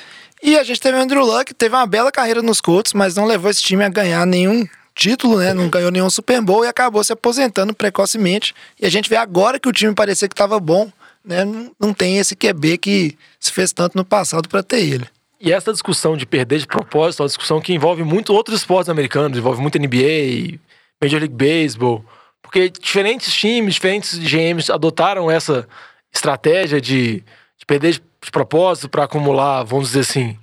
[0.40, 3.24] E a gente teve o Andrew Luck, teve uma bela carreira nos Colts, mas não
[3.24, 4.64] levou esse time a ganhar nenhum
[4.94, 5.52] título, né?
[5.52, 8.54] Não ganhou nenhum Super Bowl e acabou se aposentando precocemente.
[8.80, 10.88] E a gente vê agora que o time parecia que estava bom,
[11.24, 11.44] né?
[11.80, 15.15] Não tem esse QB que se fez tanto no passado para ter ele.
[15.39, 18.89] E essa discussão de perder de propósito é uma discussão que envolve muito outros esportes
[18.89, 20.59] americanos, envolve muito NBA,
[21.01, 22.05] Major League Baseball,
[22.41, 25.68] porque diferentes times, diferentes GMs adotaram essa
[26.12, 27.22] estratégia de,
[27.59, 30.37] de perder de, propósito para acumular, vamos dizer assim,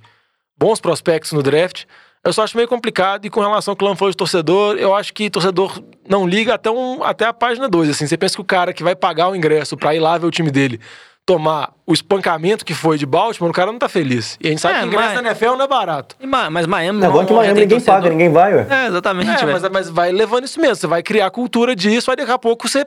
[0.56, 1.84] bons prospectos no draft.
[2.24, 4.76] Eu só acho meio complicado e com relação ao que o Lan falou de torcedor,
[4.76, 7.90] eu acho que torcedor não liga até, um, até a página 2.
[7.90, 8.06] Assim.
[8.06, 10.30] Você pensa que o cara que vai pagar o ingresso para ir lá ver o
[10.30, 10.80] time dele
[11.26, 14.36] tomar o espancamento que foi de Baltimore, o cara não tá feliz.
[14.42, 16.16] E a gente sabe É, que ingresso mas- na NFL não é barato.
[16.20, 17.94] E Ma- Mas Miami É bom que já Miami ninguém torcedor.
[17.94, 18.66] paga, ninguém vai, ué.
[18.68, 20.76] É, exatamente, É, mas, mas vai levando isso mesmo.
[20.76, 22.84] Você vai criar a cultura disso, aí daqui a pouco você.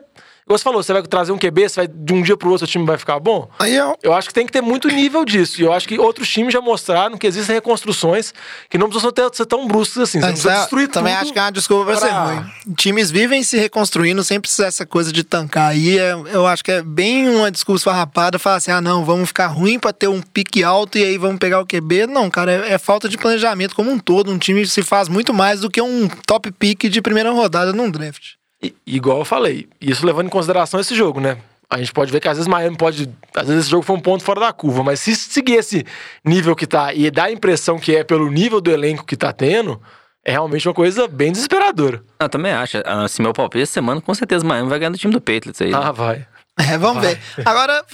[0.48, 2.68] Você falou, você vai trazer um QB, você vai, de um dia pro outro o
[2.68, 3.48] time vai ficar bom?
[3.58, 3.96] Aí eu...
[4.02, 5.60] Eu acho que tem que ter muito nível disso.
[5.60, 8.32] E eu acho que outros times já mostraram que existem reconstruções
[8.68, 10.20] que não precisam ter, ser tão bruscas assim.
[10.20, 12.74] Você precisa Essa- destruir também acho que é uma desculpa pra, ser ruim.
[12.76, 15.70] Times vivem se reconstruindo sem precisar dessa coisa de tancar.
[15.70, 19.28] Aí é- eu acho que é bem uma desculpa farrapada falar assim: ah, não, vamos
[19.28, 22.06] ficar ruim pra ter um pique alto e aí vamos pegar o QB.
[22.06, 24.30] Não, cara, é, é falta de planejamento como um todo.
[24.32, 27.90] Um time se faz muito mais do que um top pick de primeira rodada num
[27.90, 28.37] draft.
[28.86, 31.38] Igual eu falei, isso levando em consideração esse jogo, né?
[31.70, 33.08] A gente pode ver que às vezes Miami pode.
[33.36, 35.84] Às vezes esse jogo foi um ponto fora da curva, mas se seguir esse
[36.24, 39.32] nível que tá e dá a impressão que é pelo nível do elenco que tá
[39.32, 39.80] tendo,
[40.24, 42.02] é realmente uma coisa bem desesperadora.
[42.18, 42.78] Eu também acho.
[42.86, 45.60] Ah, Se meu palpite essa semana, com certeza Miami vai ganhar do time do Patriots
[45.60, 45.70] aí.
[45.70, 45.78] né?
[45.80, 46.26] Ah, vai.
[46.58, 47.20] É, vamos ver.
[47.44, 47.84] Agora,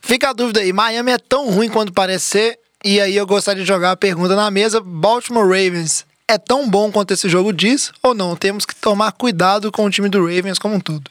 [0.00, 2.58] fica a dúvida aí: Miami é tão ruim quanto parece ser.
[2.84, 6.90] E aí eu gostaria de jogar a pergunta na mesa: Baltimore Ravens é tão bom
[6.90, 8.34] quanto esse jogo diz ou não?
[8.36, 11.10] Temos que tomar cuidado com o time do Ravens como um todo.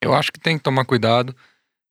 [0.00, 1.34] Eu acho que tem que tomar cuidado.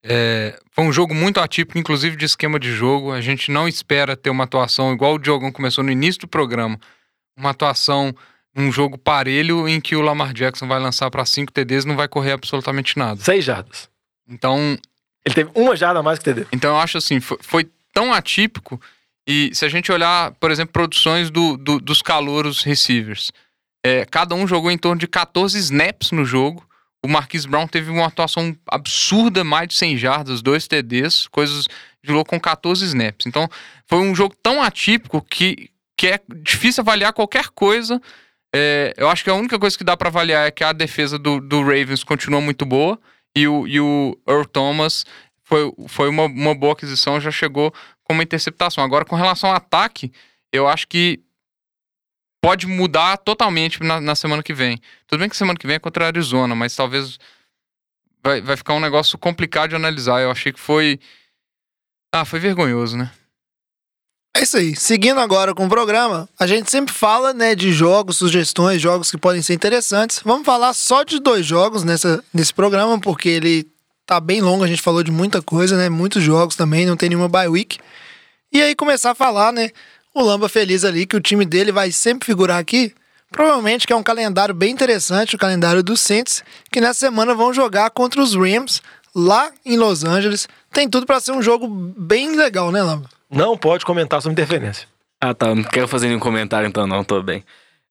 [0.05, 3.11] É, foi um jogo muito atípico, inclusive de esquema de jogo.
[3.11, 6.79] A gente não espera ter uma atuação igual o Diogão começou no início do programa.
[7.37, 8.13] Uma atuação,
[8.55, 11.95] um jogo parelho em que o Lamar Jackson vai lançar para 5 TDs e não
[11.95, 13.21] vai correr absolutamente nada.
[13.21, 13.89] Seis jardas.
[14.27, 14.77] Então,
[15.25, 16.47] Ele teve uma jarda a mais que TD.
[16.51, 18.79] então eu acho assim, foi, foi tão atípico.
[19.27, 23.31] E se a gente olhar, por exemplo, produções do, do- dos calouros receivers,
[23.85, 26.67] é, cada um jogou em torno de 14 snaps no jogo.
[27.05, 31.67] O Marquise Brown teve uma atuação absurda, mais de 100 jardas, dois TDs, coisas
[32.01, 33.25] jogou com 14 snaps.
[33.25, 33.47] Então,
[33.87, 38.01] foi um jogo tão atípico que, que é difícil avaliar qualquer coisa.
[38.55, 41.17] É, eu acho que a única coisa que dá pra avaliar é que a defesa
[41.17, 42.99] do, do Ravens continua muito boa
[43.35, 45.05] e o, e o Earl Thomas
[45.43, 47.73] foi, foi uma, uma boa aquisição, já chegou
[48.03, 48.83] com uma interceptação.
[48.83, 50.11] Agora, com relação ao ataque,
[50.51, 51.19] eu acho que
[52.41, 54.77] pode mudar totalmente na, na semana que vem.
[55.07, 57.17] Tudo bem que semana que vem é contra a Arizona, mas talvez
[58.21, 60.21] vai, vai ficar um negócio complicado de analisar.
[60.21, 60.99] Eu achei que foi.
[62.13, 63.11] Ah, foi vergonhoso, né?
[64.35, 64.75] É isso aí.
[64.75, 69.17] Seguindo agora com o programa, a gente sempre fala, né, de jogos, sugestões, jogos que
[69.17, 70.21] podem ser interessantes.
[70.25, 73.72] Vamos falar só de dois jogos nessa, nesse programa, porque ele
[74.05, 75.89] tá bem longo, a gente falou de muita coisa, né?
[75.89, 77.79] Muitos jogos também, não tem nenhuma bye week.
[78.51, 79.69] E aí começar a falar, né?
[80.13, 82.93] O Lamba feliz ali que o time dele vai sempre figurar aqui.
[83.31, 87.51] Provavelmente que é um calendário bem interessante, o calendário dos Saints, que nessa semana vão
[87.51, 88.81] jogar contra os Rams
[89.15, 90.47] lá em Los Angeles.
[90.71, 93.09] Tem tudo pra ser um jogo bem legal, né, Lamba?
[93.31, 94.87] Não pode comentar sobre interferência.
[95.19, 95.55] Ah, tá.
[95.55, 97.43] Não quero fazer nenhum comentário então, não, tô bem.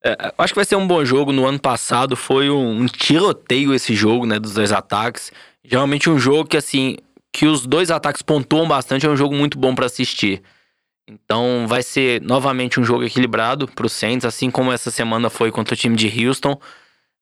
[0.04, 1.32] É, acho que vai ser um bom jogo.
[1.32, 4.38] No ano passado foi um, um tiroteio esse jogo, né?
[4.38, 5.32] Dos dois ataques.
[5.64, 6.96] Geralmente um jogo que, assim,
[7.32, 10.42] que os dois ataques pontuam bastante, é um jogo muito bom pra assistir.
[11.08, 15.74] Então vai ser novamente um jogo equilibrado pro Saints, assim como essa semana foi contra
[15.74, 16.58] o time de Houston.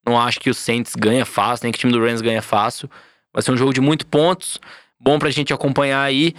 [0.06, 2.90] Não acho que o Saints ganha fácil, nem que o time do Rams ganha fácil.
[3.32, 4.58] Vai ser um jogo de muitos pontos,
[4.98, 6.34] bom pra gente acompanhar aí.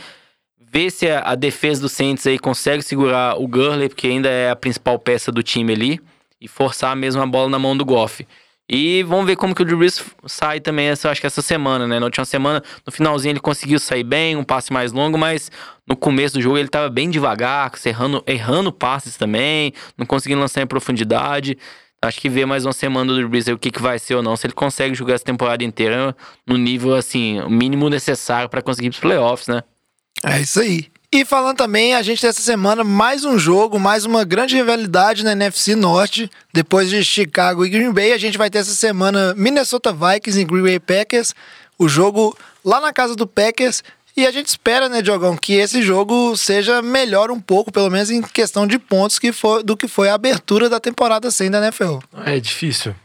[0.60, 4.50] Ver se a, a defesa do Saints aí consegue segurar o Gurley, porque ainda é
[4.50, 6.02] a principal peça do time ali,
[6.42, 8.26] e forçar mesmo a bola na mão do Goff.
[8.74, 11.86] E vamos ver como que o Drew Brees sai também, essa, acho que essa semana,
[11.86, 12.00] né?
[12.00, 15.52] Na última semana, no finalzinho ele conseguiu sair bem, um passe mais longo, mas
[15.86, 20.62] no começo do jogo ele tava bem devagar, errando, errando passes também, não conseguindo lançar
[20.62, 21.58] em profundidade.
[22.02, 24.16] Acho que ver mais uma semana do Drew Brees aí, o que, que vai ser
[24.16, 26.16] ou não, se ele consegue jogar essa temporada inteira
[26.48, 29.62] no nível, assim, o mínimo necessário para conseguir ir pros playoffs, né?
[30.24, 30.88] É isso aí.
[31.14, 35.26] E falando também, a gente tem essa semana mais um jogo, mais uma grande rivalidade
[35.26, 36.32] na NFC Norte.
[36.54, 40.46] Depois de Chicago e Green Bay, a gente vai ter essa semana Minnesota Vikings e
[40.46, 41.34] Green Bay Packers.
[41.78, 43.84] O jogo lá na casa do Packers.
[44.16, 48.10] E a gente espera, né, Diogão, que esse jogo seja melhor um pouco, pelo menos
[48.10, 51.58] em questão de pontos, que foi, do que foi a abertura da temporada 100 da
[51.58, 51.98] NFL.
[52.26, 52.96] É difícil.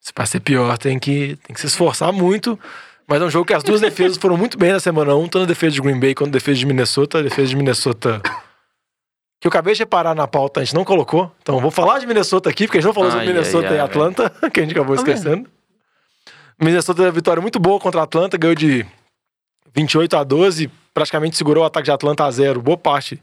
[0.00, 2.58] Se pra ser pior, tem que, tem que se esforçar muito.
[3.06, 5.42] Mas é um jogo que as duas defesas foram muito bem na semana 1, tanto
[5.42, 7.18] a defesa de Green Bay quanto a defesa de Minnesota.
[7.18, 8.20] A defesa de Minnesota.
[9.40, 11.30] Que eu acabei de reparar na pauta, a gente não colocou.
[11.42, 13.74] Então vou falar de Minnesota aqui, porque a gente não falou sobre Ai, Minnesota ai,
[13.74, 15.48] e ai, Atlanta, que a gente acabou esquecendo.
[16.58, 18.86] Minnesota teve uma vitória muito boa contra a Atlanta, ganhou de
[19.74, 23.20] 28 a 12, praticamente segurou o ataque de Atlanta a zero, boa parte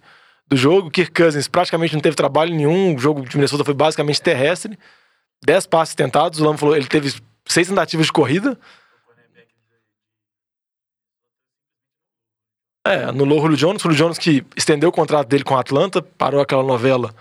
[0.48, 0.92] do jogo.
[0.92, 4.78] Kirk Cousins praticamente não teve trabalho nenhum, o jogo de Minnesota foi basicamente terrestre.
[5.44, 7.16] 10 passes tentados, o Lama falou, ele teve
[7.48, 8.60] seis tentativas de corrida.
[12.86, 15.60] É, anulou o Julio Jones, o Julio Jones que estendeu o contrato dele com a
[15.60, 17.14] Atlanta, parou aquela novela,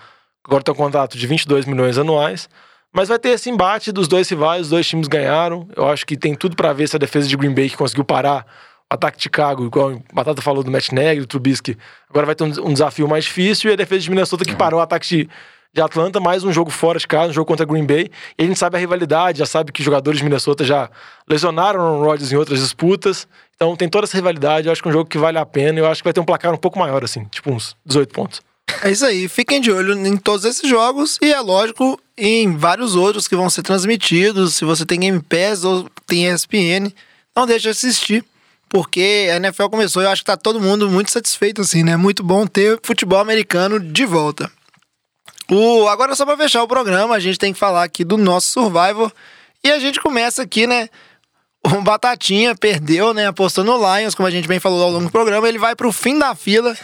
[0.42, 2.48] agora tem um contrato de 22 milhões anuais.
[2.92, 5.68] Mas vai ter esse embate dos dois rivais, os dois times ganharam.
[5.76, 8.04] Eu acho que tem tudo pra ver se a defesa de Green Bay que conseguiu
[8.04, 8.44] parar
[8.90, 12.34] o ataque de Chicago, igual o Batata falou do Matt Negri, do Trubisky, agora vai
[12.34, 13.70] ter um, um desafio mais difícil.
[13.70, 15.28] E a defesa de Minnesota que parou o ataque de,
[15.72, 18.10] de Atlanta, mais um jogo fora de casa, um jogo contra Green Bay.
[18.38, 20.90] E a gente sabe a rivalidade, já sabe que jogadores de Minnesota já
[21.28, 23.26] lesionaram o Rodgers em outras disputas.
[23.54, 24.66] Então tem toda essa rivalidade.
[24.66, 25.78] Eu acho que é um jogo que vale a pena.
[25.78, 28.40] Eu acho que vai ter um placar um pouco maior, assim, tipo uns 18 pontos.
[28.82, 32.94] É isso aí, fiquem de olho em todos esses jogos e é lógico em vários
[32.94, 34.54] outros que vão ser transmitidos.
[34.54, 36.92] Se você tem Game Pass ou tem ESPN,
[37.36, 38.24] não deixe de assistir,
[38.68, 41.96] porque a NFL começou e eu acho que tá todo mundo muito satisfeito assim, né?
[41.96, 44.50] Muito bom ter futebol americano de volta.
[45.50, 48.50] O, agora só para fechar o programa, a gente tem que falar aqui do nosso
[48.50, 49.12] Survivor
[49.64, 50.88] e a gente começa aqui, né?
[51.64, 53.26] O Batatinha perdeu, né?
[53.26, 55.92] Apostou no Lions, como a gente bem falou ao longo do programa, ele vai pro
[55.92, 56.76] fim da fila.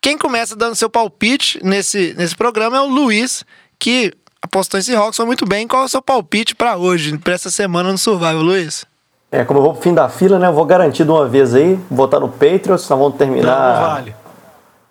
[0.00, 3.44] Quem começa dando seu palpite nesse, nesse programa é o Luiz,
[3.78, 5.68] que apostou em Seahawks, foi muito bem.
[5.68, 8.84] Qual é o seu palpite para hoje, para essa semana no Survival, Luiz?
[9.30, 10.48] É, como eu vou pro fim da fila, né?
[10.48, 13.74] Eu vou garantir de uma vez aí, votar no Patriots, nós vamos terminar.
[13.74, 14.19] Não, não vale.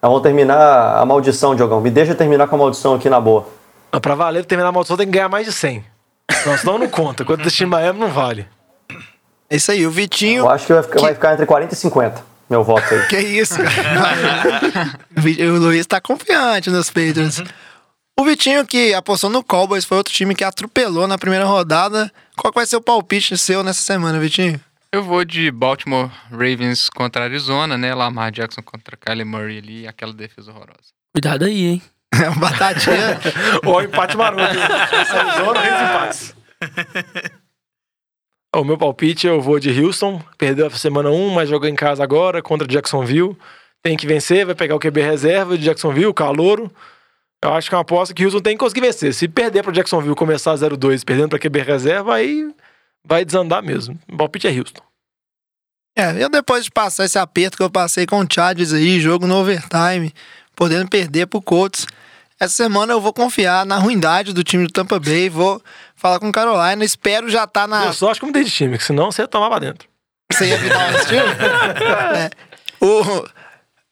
[0.01, 1.81] Nós vamos terminar a maldição, Diogão.
[1.81, 3.47] Me deixa terminar com a maldição aqui na boa.
[3.91, 5.83] Não, pra valer, terminar a maldição tem que ganhar mais de 100.
[6.45, 7.25] Não, senão não conta.
[7.25, 8.47] Quanto desse time Miami não vale.
[9.49, 10.43] É isso aí, o Vitinho.
[10.43, 13.07] Eu acho que vai ficar, vai ficar entre 40 e 50, meu voto aí.
[13.09, 14.99] Que isso, cara.
[15.53, 17.43] o Luiz tá confiante nos Patriots.
[18.17, 22.11] O Vitinho, que apostou no Cowboys, foi outro time que atropelou na primeira rodada.
[22.37, 24.59] Qual que vai ser o palpite seu nessa semana, Vitinho?
[24.91, 27.93] Eu vou de Baltimore Ravens contra Arizona, né?
[27.93, 30.93] Lamar Jackson contra Kyler Murray ali, aquela defesa horrorosa.
[31.13, 31.81] Cuidado aí, hein?
[32.11, 33.19] É um batatinha.
[33.65, 34.41] Ou empate maroto.
[34.41, 36.35] Arizona, Reis empates.
[38.55, 40.19] O meu palpite eu vou de Houston.
[40.35, 43.37] Perdeu a semana 1, mas jogou em casa agora contra Jacksonville.
[43.83, 46.71] Tem que vencer, vai pegar o QB reserva de Jacksonville, calouro.
[47.43, 49.13] Eu acho que é uma aposta que Houston tem que conseguir vencer.
[49.13, 52.51] Se perder para Jacksonville começar 0-2 perdendo para QB reserva, aí
[53.05, 53.99] vai desandar mesmo.
[54.11, 54.81] O palpite é Houston.
[55.97, 59.27] É, eu depois de passar esse aperto que eu passei com o Chargers aí, jogo
[59.27, 60.13] no overtime,
[60.55, 61.85] podendo perder pro Colts,
[62.39, 65.61] essa semana eu vou confiar na ruindade do time do Tampa Bay, vou
[65.93, 67.87] falar com o Carolina, espero já estar tá na...
[67.87, 69.89] Eu só acho que mudei de time, que senão você ia tomar pra dentro.
[70.31, 71.19] Você ia virar esse time?
[72.15, 72.29] é.
[72.79, 73.27] O...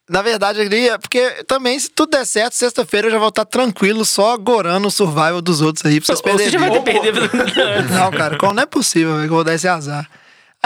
[0.09, 3.43] Na verdade, eu queria, porque também, se tudo der certo, sexta-feira eu já vou estar
[3.43, 6.51] tranquilo, só gorando o survival dos outros aí, pra vocês perderem.
[6.51, 7.19] Você já vai ter perdido.
[7.93, 10.09] Não, cara, como não é possível que eu vou dar esse azar.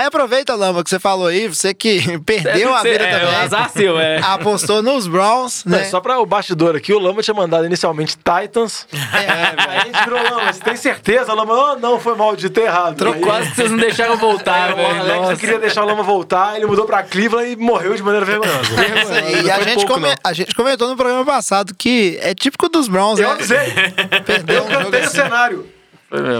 [0.01, 3.35] Aí aproveita, Lamba, que você falou aí, você que perdeu a vida é, também.
[3.35, 4.17] É, azar seu, é.
[4.25, 5.81] Apostou nos Browns, né?
[5.81, 8.87] É, só pra o bastidor aqui, o Lamba tinha mandado inicialmente Titans.
[9.11, 11.33] É, aí a gente virou Lamba, você tem certeza?
[11.33, 13.05] O Lamba, oh, não, foi mal, de ter errado.
[13.05, 14.87] Aí, Quase que vocês não deixaram voltar, é, velho.
[14.87, 18.01] O Alex não queria deixar o Lamba voltar, ele mudou pra Cleveland e morreu de
[18.01, 18.69] maneira vergonhosa.
[19.43, 22.87] e a gente, pouco, come, a gente comentou no programa passado que é típico dos
[22.87, 23.33] Browns, Eu né?
[23.33, 23.73] avisei.
[24.25, 25.80] Perdeu Eu um jogo cantei o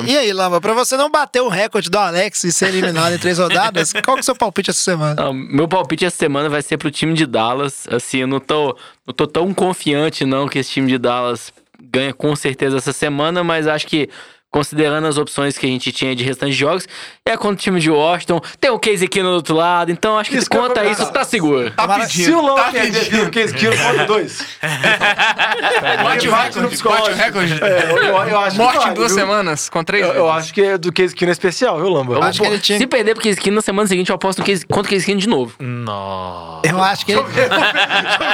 [0.06, 3.18] E aí, Lamba, pra você não bater o recorde do Alex e ser eliminado em
[3.18, 5.16] três rodadas, qual que é o seu palpite essa semana?
[5.16, 7.88] Não, meu palpite essa semana vai ser pro time de Dallas.
[7.90, 12.14] Assim, eu não tô, não tô tão confiante, não, que esse time de Dallas ganha
[12.14, 14.10] com certeza essa semana, mas acho que.
[14.52, 16.86] Considerando as opções que a gente tinha de restantes jogos,
[17.26, 20.30] é contra o time de Washington, tem o Case aqui no outro lado, então acho
[20.30, 21.72] que Isso eu conta vou isso, tá seguro.
[21.78, 24.45] Agora, Se o Lamba perder o Case Kill, conta dois.
[26.04, 27.64] Bate o recorde, bate o recorde.
[27.64, 30.91] É, eu, eu Morte em duas semanas, com três Eu, eu acho que é do
[30.91, 32.24] Case Kill especial, viu, Lamba?
[32.26, 32.78] acho que ele tinha...
[32.78, 35.06] Se perder pro Case Keenum na semana seguinte, eu aposto no case, contra o Case
[35.06, 35.56] Keenum de novo.
[35.60, 36.68] Nossa.
[36.68, 37.22] Eu acho que ele...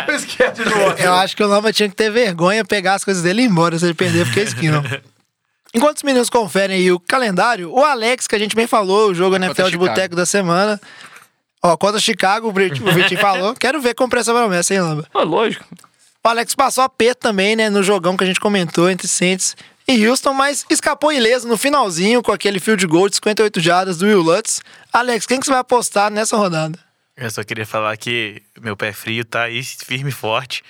[0.07, 1.03] Eu de.
[1.03, 3.49] Eu acho que o Lamba tinha que ter vergonha, pegar as coisas dele e ir
[3.49, 5.01] embora se ele perder, porque é esquina.
[5.77, 9.13] Enquanto os meninos conferem aí o calendário, o Alex, que a gente bem falou, o
[9.13, 9.87] jogo NFL de Chicago.
[9.87, 10.81] boteco da semana.
[11.61, 13.53] Ó, contra Chicago, o Vitinho falou.
[13.59, 15.07] Quero ver cumprir essa promessa, hein, Lamba?
[15.13, 15.63] Ah, lógico.
[16.25, 19.55] O Alex passou aperto também, né, no jogão que a gente comentou entre Saints
[19.87, 24.07] e Houston, mas escapou ileso no finalzinho com aquele field goal de 58 jardas do
[24.07, 24.61] Will Lutz.
[24.91, 26.79] Alex, quem que você vai apostar nessa rodada?
[27.15, 30.63] Eu só queria falar que meu pé frio tá aí firme e forte.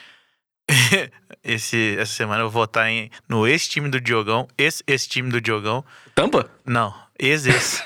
[1.47, 4.49] Esse, essa semana eu vou votar em, no ex-time do Diogão.
[4.57, 5.81] Esse, esse time do Diogão.
[6.13, 6.51] Tampa?
[6.65, 7.81] Não, esse, esse.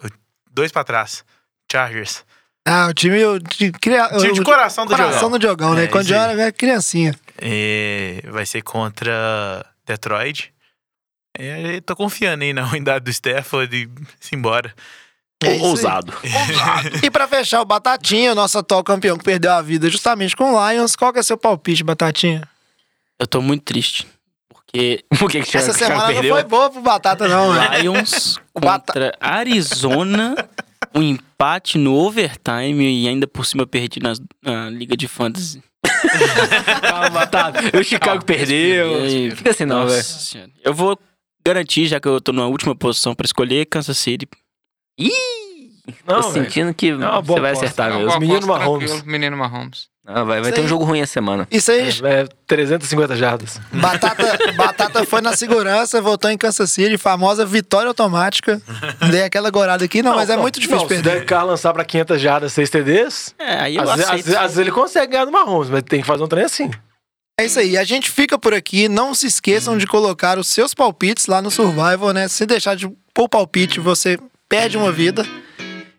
[0.48, 1.24] Dois pra trás.
[1.70, 2.24] Chargers.
[2.64, 5.30] Ah, o time o de, cria, Time de coração do coração Diogão.
[5.30, 5.84] do Diogão, né?
[5.84, 7.12] É, Quando era criancinha.
[7.36, 10.52] É, vai ser contra Detroit.
[11.36, 13.88] É, eu tô confiando aí na ruindade do Stafford e
[14.20, 14.72] se embora.
[15.42, 15.60] É aí.
[15.60, 16.12] Ousado.
[17.02, 20.52] E pra fechar o Batatinha, o nosso atual campeão que perdeu a vida justamente com
[20.52, 22.48] o Lions, qual que é seu palpite, Batatinha?
[23.20, 24.06] Eu tô muito triste.
[24.48, 26.34] Porque Por que, que Essa semana perdeu?
[26.34, 27.80] não foi boa pro Batata, não, né?
[27.80, 30.34] Lions contra Arizona,
[30.94, 35.62] um empate no overtime e ainda por cima perdi nas- na Liga de Fantasy.
[36.82, 37.60] Calma, Batata.
[37.78, 39.06] O Chicago perdeu.
[39.06, 40.02] E- Fica assim não, velho.
[40.64, 40.98] Eu vou
[41.44, 44.26] garantir, já que eu tô na última posição pra escolher, Kansas City.
[44.98, 45.10] Ih!
[46.06, 46.44] Não, Tô velho.
[46.44, 47.64] sentindo que uma boa você vai aposta.
[47.66, 48.06] acertar mesmo.
[48.06, 49.02] boa menino Mahomes.
[49.02, 49.88] Menino Mahomes.
[50.06, 51.46] Ah, vai vai ter um jogo ruim essa semana.
[51.50, 53.60] Isso aí, É 350 jardas.
[53.70, 58.60] Batata, Batata foi na segurança, voltou em Kansas City, famosa vitória automática.
[59.10, 61.18] Dei aquela gorada aqui, não, mas é muito difícil não, Se perder.
[61.20, 64.28] der Carr lançar pra 500 jardas, 6 TDs, É, aí eu às, vezes- aceito.
[64.30, 66.70] às- às vezes ele consegue ganhar do Mahomes, mas tem que fazer um trem assim.
[67.38, 68.88] É isso aí, a gente fica por aqui.
[68.88, 72.26] Não se esqueçam de colocar os seus palpites lá no Survival, né?
[72.26, 74.18] Se deixar de pôr palpite, você
[74.48, 75.24] perde uma vida.